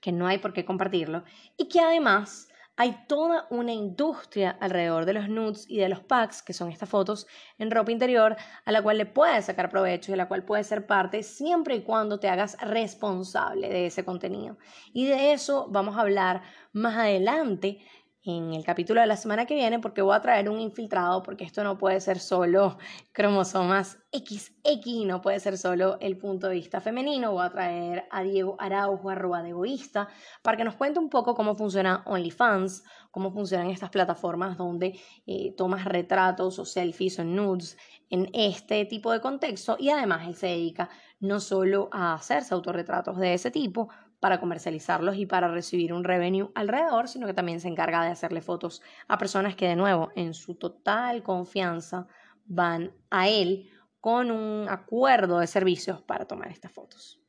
que 0.00 0.12
no 0.12 0.26
hay 0.26 0.38
por 0.38 0.52
qué 0.52 0.64
compartirlo, 0.64 1.24
y 1.56 1.68
que 1.68 1.80
además 1.80 2.48
hay 2.78 3.06
toda 3.08 3.46
una 3.48 3.72
industria 3.72 4.50
alrededor 4.60 5.06
de 5.06 5.14
los 5.14 5.28
nudes 5.30 5.64
y 5.66 5.78
de 5.78 5.88
los 5.88 6.00
packs, 6.00 6.42
que 6.42 6.52
son 6.52 6.70
estas 6.70 6.90
fotos 6.90 7.26
en 7.58 7.70
ropa 7.70 7.90
interior, 7.90 8.36
a 8.66 8.72
la 8.72 8.82
cual 8.82 8.98
le 8.98 9.06
puedes 9.06 9.46
sacar 9.46 9.70
provecho 9.70 10.10
y 10.10 10.14
a 10.14 10.18
la 10.18 10.28
cual 10.28 10.44
puedes 10.44 10.66
ser 10.66 10.86
parte 10.86 11.22
siempre 11.22 11.76
y 11.76 11.82
cuando 11.82 12.20
te 12.20 12.28
hagas 12.28 12.58
responsable 12.60 13.70
de 13.70 13.86
ese 13.86 14.04
contenido. 14.04 14.58
Y 14.92 15.06
de 15.06 15.32
eso 15.32 15.68
vamos 15.70 15.96
a 15.96 16.02
hablar 16.02 16.42
más 16.72 16.96
adelante 16.98 17.78
en 18.26 18.52
el 18.54 18.64
capítulo 18.64 19.00
de 19.00 19.06
la 19.06 19.16
semana 19.16 19.46
que 19.46 19.54
viene 19.54 19.78
porque 19.78 20.02
voy 20.02 20.16
a 20.16 20.20
traer 20.20 20.50
un 20.50 20.60
infiltrado 20.60 21.22
porque 21.22 21.44
esto 21.44 21.62
no 21.62 21.78
puede 21.78 22.00
ser 22.00 22.18
solo 22.18 22.76
cromosomas 23.12 23.98
XX, 24.12 25.06
no 25.06 25.20
puede 25.20 25.38
ser 25.38 25.56
solo 25.56 25.96
el 26.00 26.18
punto 26.18 26.48
de 26.48 26.54
vista 26.54 26.80
femenino. 26.80 27.32
Voy 27.32 27.46
a 27.46 27.50
traer 27.50 28.04
a 28.10 28.22
Diego 28.22 28.56
Araujo, 28.58 29.10
arroba 29.10 29.42
de 29.42 29.50
egoísta, 29.50 30.08
para 30.42 30.56
que 30.56 30.64
nos 30.64 30.74
cuente 30.74 30.98
un 30.98 31.08
poco 31.08 31.36
cómo 31.36 31.54
funciona 31.54 32.02
OnlyFans, 32.04 32.82
cómo 33.12 33.30
funcionan 33.30 33.70
estas 33.70 33.90
plataformas 33.90 34.56
donde 34.56 34.98
eh, 35.26 35.54
tomas 35.56 35.84
retratos 35.84 36.58
o 36.58 36.64
selfies 36.64 37.20
o 37.20 37.24
nudes 37.24 37.78
en 38.10 38.28
este 38.32 38.84
tipo 38.86 39.12
de 39.12 39.20
contexto 39.20 39.76
y 39.78 39.90
además 39.90 40.26
él 40.26 40.34
se 40.34 40.48
dedica 40.48 40.90
no 41.20 41.40
solo 41.40 41.88
a 41.92 42.14
hacerse 42.14 42.54
autorretratos 42.54 43.18
de 43.18 43.34
ese 43.34 43.50
tipo, 43.50 43.88
para 44.20 44.40
comercializarlos 44.40 45.16
y 45.16 45.26
para 45.26 45.48
recibir 45.48 45.92
un 45.92 46.04
revenue 46.04 46.50
alrededor, 46.54 47.08
sino 47.08 47.26
que 47.26 47.34
también 47.34 47.60
se 47.60 47.68
encarga 47.68 48.02
de 48.02 48.10
hacerle 48.10 48.40
fotos 48.40 48.82
a 49.08 49.18
personas 49.18 49.56
que 49.56 49.68
de 49.68 49.76
nuevo 49.76 50.10
en 50.16 50.34
su 50.34 50.54
total 50.54 51.22
confianza 51.22 52.06
van 52.46 52.92
a 53.10 53.28
él 53.28 53.70
con 54.00 54.30
un 54.30 54.68
acuerdo 54.68 55.38
de 55.38 55.46
servicios 55.46 56.00
para 56.02 56.26
tomar 56.26 56.48
estas 56.48 56.72
fotos. 56.72 57.20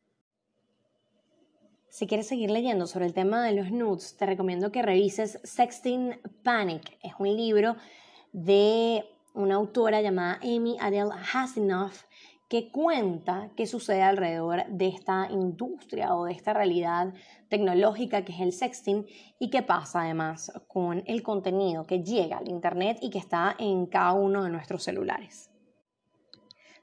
Si 1.89 2.05
quieres 2.05 2.27
seguir 2.27 2.51
leyendo 2.51 2.85
sobre 2.85 3.07
el 3.07 3.13
tema 3.13 3.43
de 3.43 3.53
los 3.53 3.71
nudes, 3.71 4.15
te 4.17 4.27
recomiendo 4.27 4.71
que 4.71 4.83
revises 4.83 5.39
Sexting 5.43 6.19
Panic. 6.43 6.97
Es 7.01 7.13
un 7.17 7.35
libro 7.35 7.75
de 8.31 9.03
una 9.33 9.55
autora 9.55 10.01
llamada 10.01 10.39
Amy 10.43 10.77
Adele 10.79 11.09
Hasinoff 11.33 12.03
que 12.47 12.71
cuenta 12.71 13.49
qué 13.55 13.67
sucede 13.67 14.01
alrededor 14.01 14.65
de 14.67 14.87
esta 14.87 15.27
industria 15.29 16.15
o 16.15 16.25
de 16.25 16.33
esta 16.33 16.53
realidad 16.53 17.13
tecnológica 17.49 18.23
que 18.23 18.31
es 18.31 18.39
el 18.39 18.53
sexting 18.53 19.05
y 19.37 19.49
qué 19.49 19.63
pasa 19.63 20.01
además 20.01 20.51
con 20.67 21.03
el 21.07 21.23
contenido 21.23 21.85
que 21.85 22.03
llega 22.03 22.37
al 22.37 22.49
Internet 22.49 22.99
y 23.01 23.09
que 23.09 23.19
está 23.19 23.55
en 23.59 23.85
cada 23.85 24.13
uno 24.13 24.43
de 24.43 24.49
nuestros 24.49 24.83
celulares. 24.83 25.49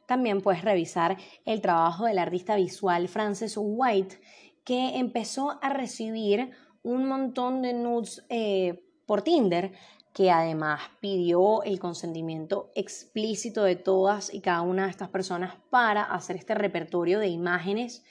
También 0.07 0.42
puedes 0.42 0.62
revisar 0.62 1.16
el 1.46 1.62
trabajo 1.62 2.05
del 2.05 2.18
artista 2.18 2.57
visual 2.57 3.09
Frances 3.09 3.55
White, 3.57 4.20
que 4.64 4.98
empezó 4.98 5.59
a 5.62 5.70
recibir 5.70 6.50
un 6.83 7.07
montón 7.07 7.62
de 7.62 7.72
nudes 7.72 8.22
eh, 8.29 8.85
por 9.07 9.22
Tinder 9.22 9.72
que 10.14 10.31
además 10.31 10.81
pidió 11.00 11.64
el 11.64 11.81
consentimiento 11.81 12.70
explícito 12.77 13.64
de 13.64 13.74
todas 13.74 14.33
y 14.33 14.40
cada 14.40 14.62
una 14.62 14.85
de 14.85 14.90
estas 14.90 15.09
personas 15.09 15.57
para 15.70 16.05
hacer 16.05 16.37
este 16.37 16.55
repertorio 16.55 17.18
de 17.18 17.27
imágenes 17.27 18.05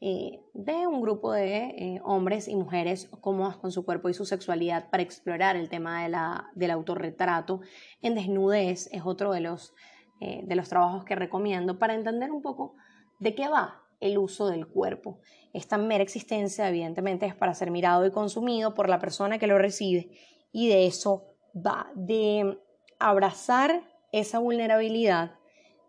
eh, 0.00 0.38
de 0.54 0.86
un 0.86 1.00
grupo 1.02 1.32
de 1.32 1.56
eh, 1.56 2.00
hombres 2.04 2.46
y 2.46 2.54
mujeres 2.54 3.10
cómodas 3.20 3.56
con 3.56 3.72
su 3.72 3.84
cuerpo 3.84 4.08
y 4.08 4.14
su 4.14 4.24
sexualidad 4.24 4.88
para 4.88 5.02
explorar 5.02 5.56
el 5.56 5.68
tema 5.68 6.04
de 6.04 6.10
la, 6.10 6.48
del 6.54 6.70
autorretrato 6.70 7.60
en 8.02 8.14
desnudez. 8.14 8.88
Es 8.92 9.02
otro 9.04 9.32
de 9.32 9.40
los, 9.40 9.74
eh, 10.20 10.42
de 10.44 10.54
los 10.54 10.68
trabajos 10.68 11.04
que 11.04 11.16
recomiendo 11.16 11.80
para 11.80 11.94
entender 11.94 12.30
un 12.30 12.40
poco 12.40 12.76
de 13.18 13.34
qué 13.34 13.48
va 13.48 13.82
el 13.98 14.18
uso 14.18 14.46
del 14.46 14.68
cuerpo. 14.68 15.18
Esta 15.52 15.76
mera 15.76 16.04
existencia 16.04 16.68
evidentemente 16.68 17.26
es 17.26 17.34
para 17.34 17.52
ser 17.54 17.72
mirado 17.72 18.06
y 18.06 18.12
consumido 18.12 18.74
por 18.74 18.88
la 18.88 19.00
persona 19.00 19.40
que 19.40 19.48
lo 19.48 19.58
recibe 19.58 20.12
y 20.52 20.68
de 20.68 20.86
eso 20.86 21.27
va 21.54 21.90
de 21.94 22.58
abrazar 22.98 23.82
esa 24.12 24.38
vulnerabilidad, 24.38 25.32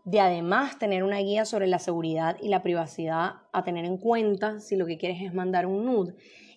de 0.06 0.20
además 0.20 0.80
tener 0.80 1.04
una 1.04 1.20
guía 1.20 1.46
sobre 1.46 1.68
la 1.68 1.80
seguridad 1.80 2.38
y 2.42 2.50
la 2.50 2.64
privacidad 2.64 3.34
a 3.52 3.64
tener 3.64 3.86
en 3.86 3.98
cuenta 3.98 4.60
si 4.60 4.76
lo 4.76 4.86
que 4.86 4.98
quieres 4.98 5.22
es 5.22 5.34
mandar 5.34 5.66
un 5.66 5.86
nude 5.86 6.16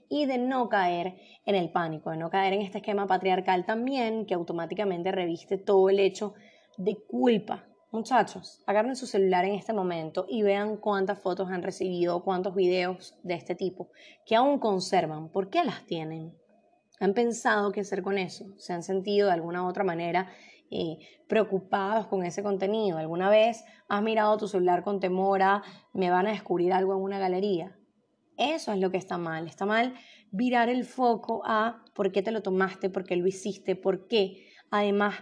y 0.08 0.26
de 0.26 0.38
no 0.38 0.68
caer 0.68 1.16
en 1.46 1.54
el 1.54 1.70
pánico, 1.70 2.10
de 2.10 2.18
no 2.18 2.30
caer 2.30 2.52
en 2.52 2.62
este 2.62 2.78
esquema 2.78 3.06
patriarcal 3.06 3.64
también 3.64 4.26
que 4.26 4.34
automáticamente 4.34 5.10
reviste 5.10 5.58
todo 5.58 5.88
el 5.88 6.00
hecho 6.00 6.34
de 6.76 6.96
culpa. 7.06 7.64
Muchachos, 7.90 8.62
agarren 8.66 8.96
su 8.96 9.06
celular 9.06 9.44
en 9.44 9.54
este 9.54 9.72
momento 9.72 10.26
y 10.28 10.42
vean 10.42 10.76
cuántas 10.76 11.18
fotos 11.18 11.50
han 11.50 11.62
recibido, 11.62 12.24
cuántos 12.24 12.54
videos 12.54 13.14
de 13.22 13.34
este 13.34 13.54
tipo 13.54 13.90
que 14.24 14.36
aún 14.36 14.58
conservan. 14.58 15.28
¿Por 15.30 15.50
qué 15.50 15.64
las 15.64 15.84
tienen? 15.86 16.34
Han 17.04 17.14
pensado 17.14 17.72
qué 17.72 17.80
hacer 17.80 18.02
con 18.02 18.18
eso, 18.18 18.46
se 18.58 18.72
han 18.72 18.82
sentido 18.82 19.28
de 19.28 19.34
alguna 19.34 19.64
u 19.64 19.68
otra 19.68 19.84
manera 19.84 20.30
eh, 20.70 20.98
preocupados 21.28 22.06
con 22.06 22.24
ese 22.24 22.42
contenido. 22.42 22.96
¿Alguna 22.96 23.28
vez 23.28 23.62
has 23.88 24.02
mirado 24.02 24.38
tu 24.38 24.48
celular 24.48 24.82
con 24.82 25.00
temor 25.00 25.42
a 25.42 25.62
me 25.92 26.10
van 26.10 26.26
a 26.26 26.30
descubrir 26.30 26.72
algo 26.72 26.94
en 26.94 27.02
una 27.02 27.18
galería? 27.18 27.76
Eso 28.38 28.72
es 28.72 28.80
lo 28.80 28.90
que 28.90 28.96
está 28.96 29.18
mal. 29.18 29.46
Está 29.46 29.66
mal 29.66 29.94
virar 30.30 30.70
el 30.70 30.84
foco 30.84 31.42
a 31.44 31.84
por 31.94 32.10
qué 32.10 32.22
te 32.22 32.32
lo 32.32 32.42
tomaste, 32.42 32.88
por 32.88 33.04
qué 33.04 33.16
lo 33.16 33.26
hiciste, 33.26 33.76
por 33.76 34.08
qué. 34.08 34.46
Además, 34.70 35.16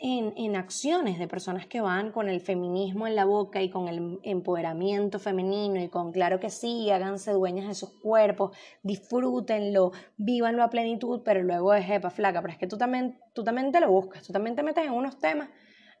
en, 0.00 0.54
acciones 0.54 1.18
de 1.18 1.26
personas 1.26 1.66
que 1.66 1.80
van 1.80 2.12
con 2.12 2.28
el 2.28 2.40
feminismo 2.40 3.06
en 3.08 3.16
la 3.16 3.24
boca 3.24 3.60
y 3.62 3.68
con 3.68 3.88
el 3.88 4.20
empoderamiento 4.22 5.18
femenino 5.18 5.80
y 5.80 5.88
con 5.88 6.12
claro 6.12 6.38
que 6.38 6.50
sí, 6.50 6.90
háganse 6.90 7.32
dueñas 7.32 7.66
de 7.66 7.74
sus 7.74 7.90
cuerpos, 8.00 8.56
disfrútenlo, 8.82 9.90
vívanlo 10.16 10.62
a 10.62 10.70
plenitud, 10.70 11.22
pero 11.24 11.42
luego 11.42 11.74
es 11.74 11.84
jepa 11.84 12.10
flaca, 12.10 12.40
pero 12.40 12.52
es 12.52 12.58
que 12.58 12.68
tú 12.68 12.78
también, 12.78 13.18
tú 13.34 13.42
también 13.42 13.72
te 13.72 13.80
lo 13.80 13.90
buscas, 13.90 14.22
tú 14.22 14.32
también 14.32 14.54
te 14.54 14.62
metes 14.62 14.86
en 14.86 14.92
unos 14.92 15.18
temas. 15.18 15.48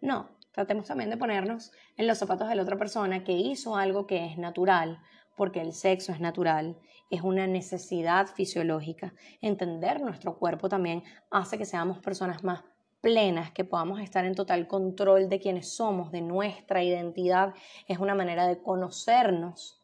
No, 0.00 0.30
tratemos 0.52 0.86
también 0.86 1.10
de 1.10 1.16
ponernos 1.16 1.72
en 1.96 2.06
los 2.06 2.18
zapatos 2.18 2.48
de 2.48 2.54
la 2.54 2.62
otra 2.62 2.78
persona 2.78 3.24
que 3.24 3.32
hizo 3.32 3.76
algo 3.76 4.06
que 4.06 4.26
es 4.26 4.38
natural, 4.38 5.00
porque 5.36 5.60
el 5.60 5.72
sexo 5.72 6.12
es 6.12 6.20
natural, 6.20 6.78
es 7.10 7.22
una 7.22 7.48
necesidad 7.48 8.28
fisiológica. 8.28 9.12
Entender 9.40 10.00
nuestro 10.00 10.38
cuerpo 10.38 10.68
también 10.68 11.02
hace 11.30 11.58
que 11.58 11.64
seamos 11.64 11.98
personas 11.98 12.44
más 12.44 12.62
plenas, 13.00 13.52
que 13.52 13.64
podamos 13.64 14.00
estar 14.00 14.24
en 14.24 14.34
total 14.34 14.66
control 14.66 15.28
de 15.28 15.40
quienes 15.40 15.74
somos, 15.74 16.10
de 16.10 16.20
nuestra 16.20 16.82
identidad, 16.82 17.54
es 17.86 17.98
una 17.98 18.14
manera 18.14 18.46
de 18.46 18.60
conocernos, 18.60 19.80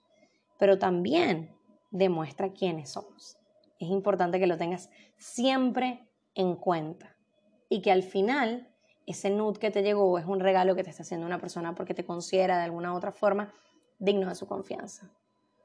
pero 0.59 0.79
también 0.79 1.55
demuestra 1.90 2.53
quiénes 2.53 2.90
somos. 2.90 3.38
Es 3.79 3.88
importante 3.88 4.40
que 4.40 4.46
lo 4.46 4.57
tengas 4.57 4.90
siempre 5.16 6.09
en 6.35 6.57
cuenta 6.57 7.16
y 7.68 7.83
que 7.83 7.92
al 7.92 8.03
final 8.03 8.68
ese 9.07 9.31
nude 9.31 9.59
que 9.59 9.70
te 9.70 9.83
llegó 9.83 10.18
es 10.18 10.27
un 10.27 10.40
regalo 10.40 10.74
que 10.74 10.83
te 10.83 10.90
está 10.90 11.03
haciendo 11.03 11.27
una 11.27 11.38
persona 11.38 11.74
porque 11.74 11.94
te 11.94 12.05
considera 12.05 12.59
de 12.59 12.64
alguna 12.64 12.92
u 12.92 12.96
otra 12.96 13.12
forma 13.12 13.53
digno 13.98 14.29
de 14.29 14.35
su 14.35 14.46
confianza. 14.46 15.11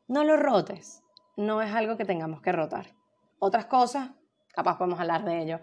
No 0.07 0.23
lo 0.23 0.37
rotes, 0.37 1.03
no 1.37 1.61
es 1.61 1.73
algo 1.73 1.97
que 1.97 2.05
tengamos 2.05 2.41
que 2.41 2.51
rotar. 2.51 2.87
Otras 3.39 3.65
cosas, 3.65 4.11
capaz 4.53 4.77
podemos 4.77 4.99
hablar 4.99 5.23
de 5.23 5.41
ello 5.41 5.59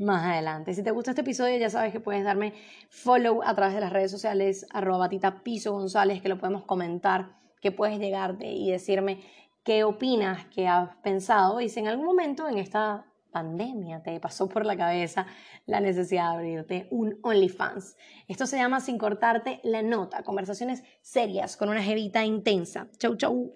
más 0.00 0.24
adelante. 0.24 0.74
Si 0.74 0.82
te 0.82 0.90
gusta 0.90 1.12
este 1.12 1.22
episodio, 1.22 1.56
ya 1.58 1.70
sabes 1.70 1.92
que 1.92 2.00
puedes 2.00 2.24
darme 2.24 2.54
follow 2.88 3.42
a 3.44 3.54
través 3.54 3.74
de 3.74 3.80
las 3.80 3.92
redes 3.92 4.10
sociales, 4.10 4.66
arroba 4.70 4.98
batita 4.98 5.42
piso 5.42 5.72
González, 5.72 6.20
que 6.20 6.28
lo 6.28 6.38
podemos 6.38 6.64
comentar, 6.64 7.36
que 7.60 7.70
puedes 7.72 7.98
llegarte 7.98 8.46
y 8.46 8.70
decirme 8.70 9.20
¿Qué 9.62 9.84
opinas? 9.84 10.46
¿Qué 10.46 10.66
has 10.66 10.96
pensado? 11.02 11.60
Y 11.60 11.68
si 11.68 11.80
en 11.80 11.88
algún 11.88 12.06
momento 12.06 12.48
en 12.48 12.56
esta 12.56 13.04
pandemia 13.30 14.02
te 14.02 14.18
pasó 14.18 14.48
por 14.48 14.66
la 14.66 14.76
cabeza 14.76 15.26
la 15.66 15.80
necesidad 15.80 16.30
de 16.30 16.36
abrirte 16.36 16.88
un 16.90 17.18
OnlyFans. 17.22 17.96
Esto 18.26 18.46
se 18.46 18.56
llama 18.56 18.80
Sin 18.80 18.98
cortarte 18.98 19.60
la 19.62 19.82
nota, 19.82 20.22
conversaciones 20.22 20.82
serias 21.02 21.56
con 21.56 21.68
una 21.68 21.82
jevita 21.82 22.24
intensa. 22.24 22.88
Chau, 22.98 23.16
chau. 23.16 23.54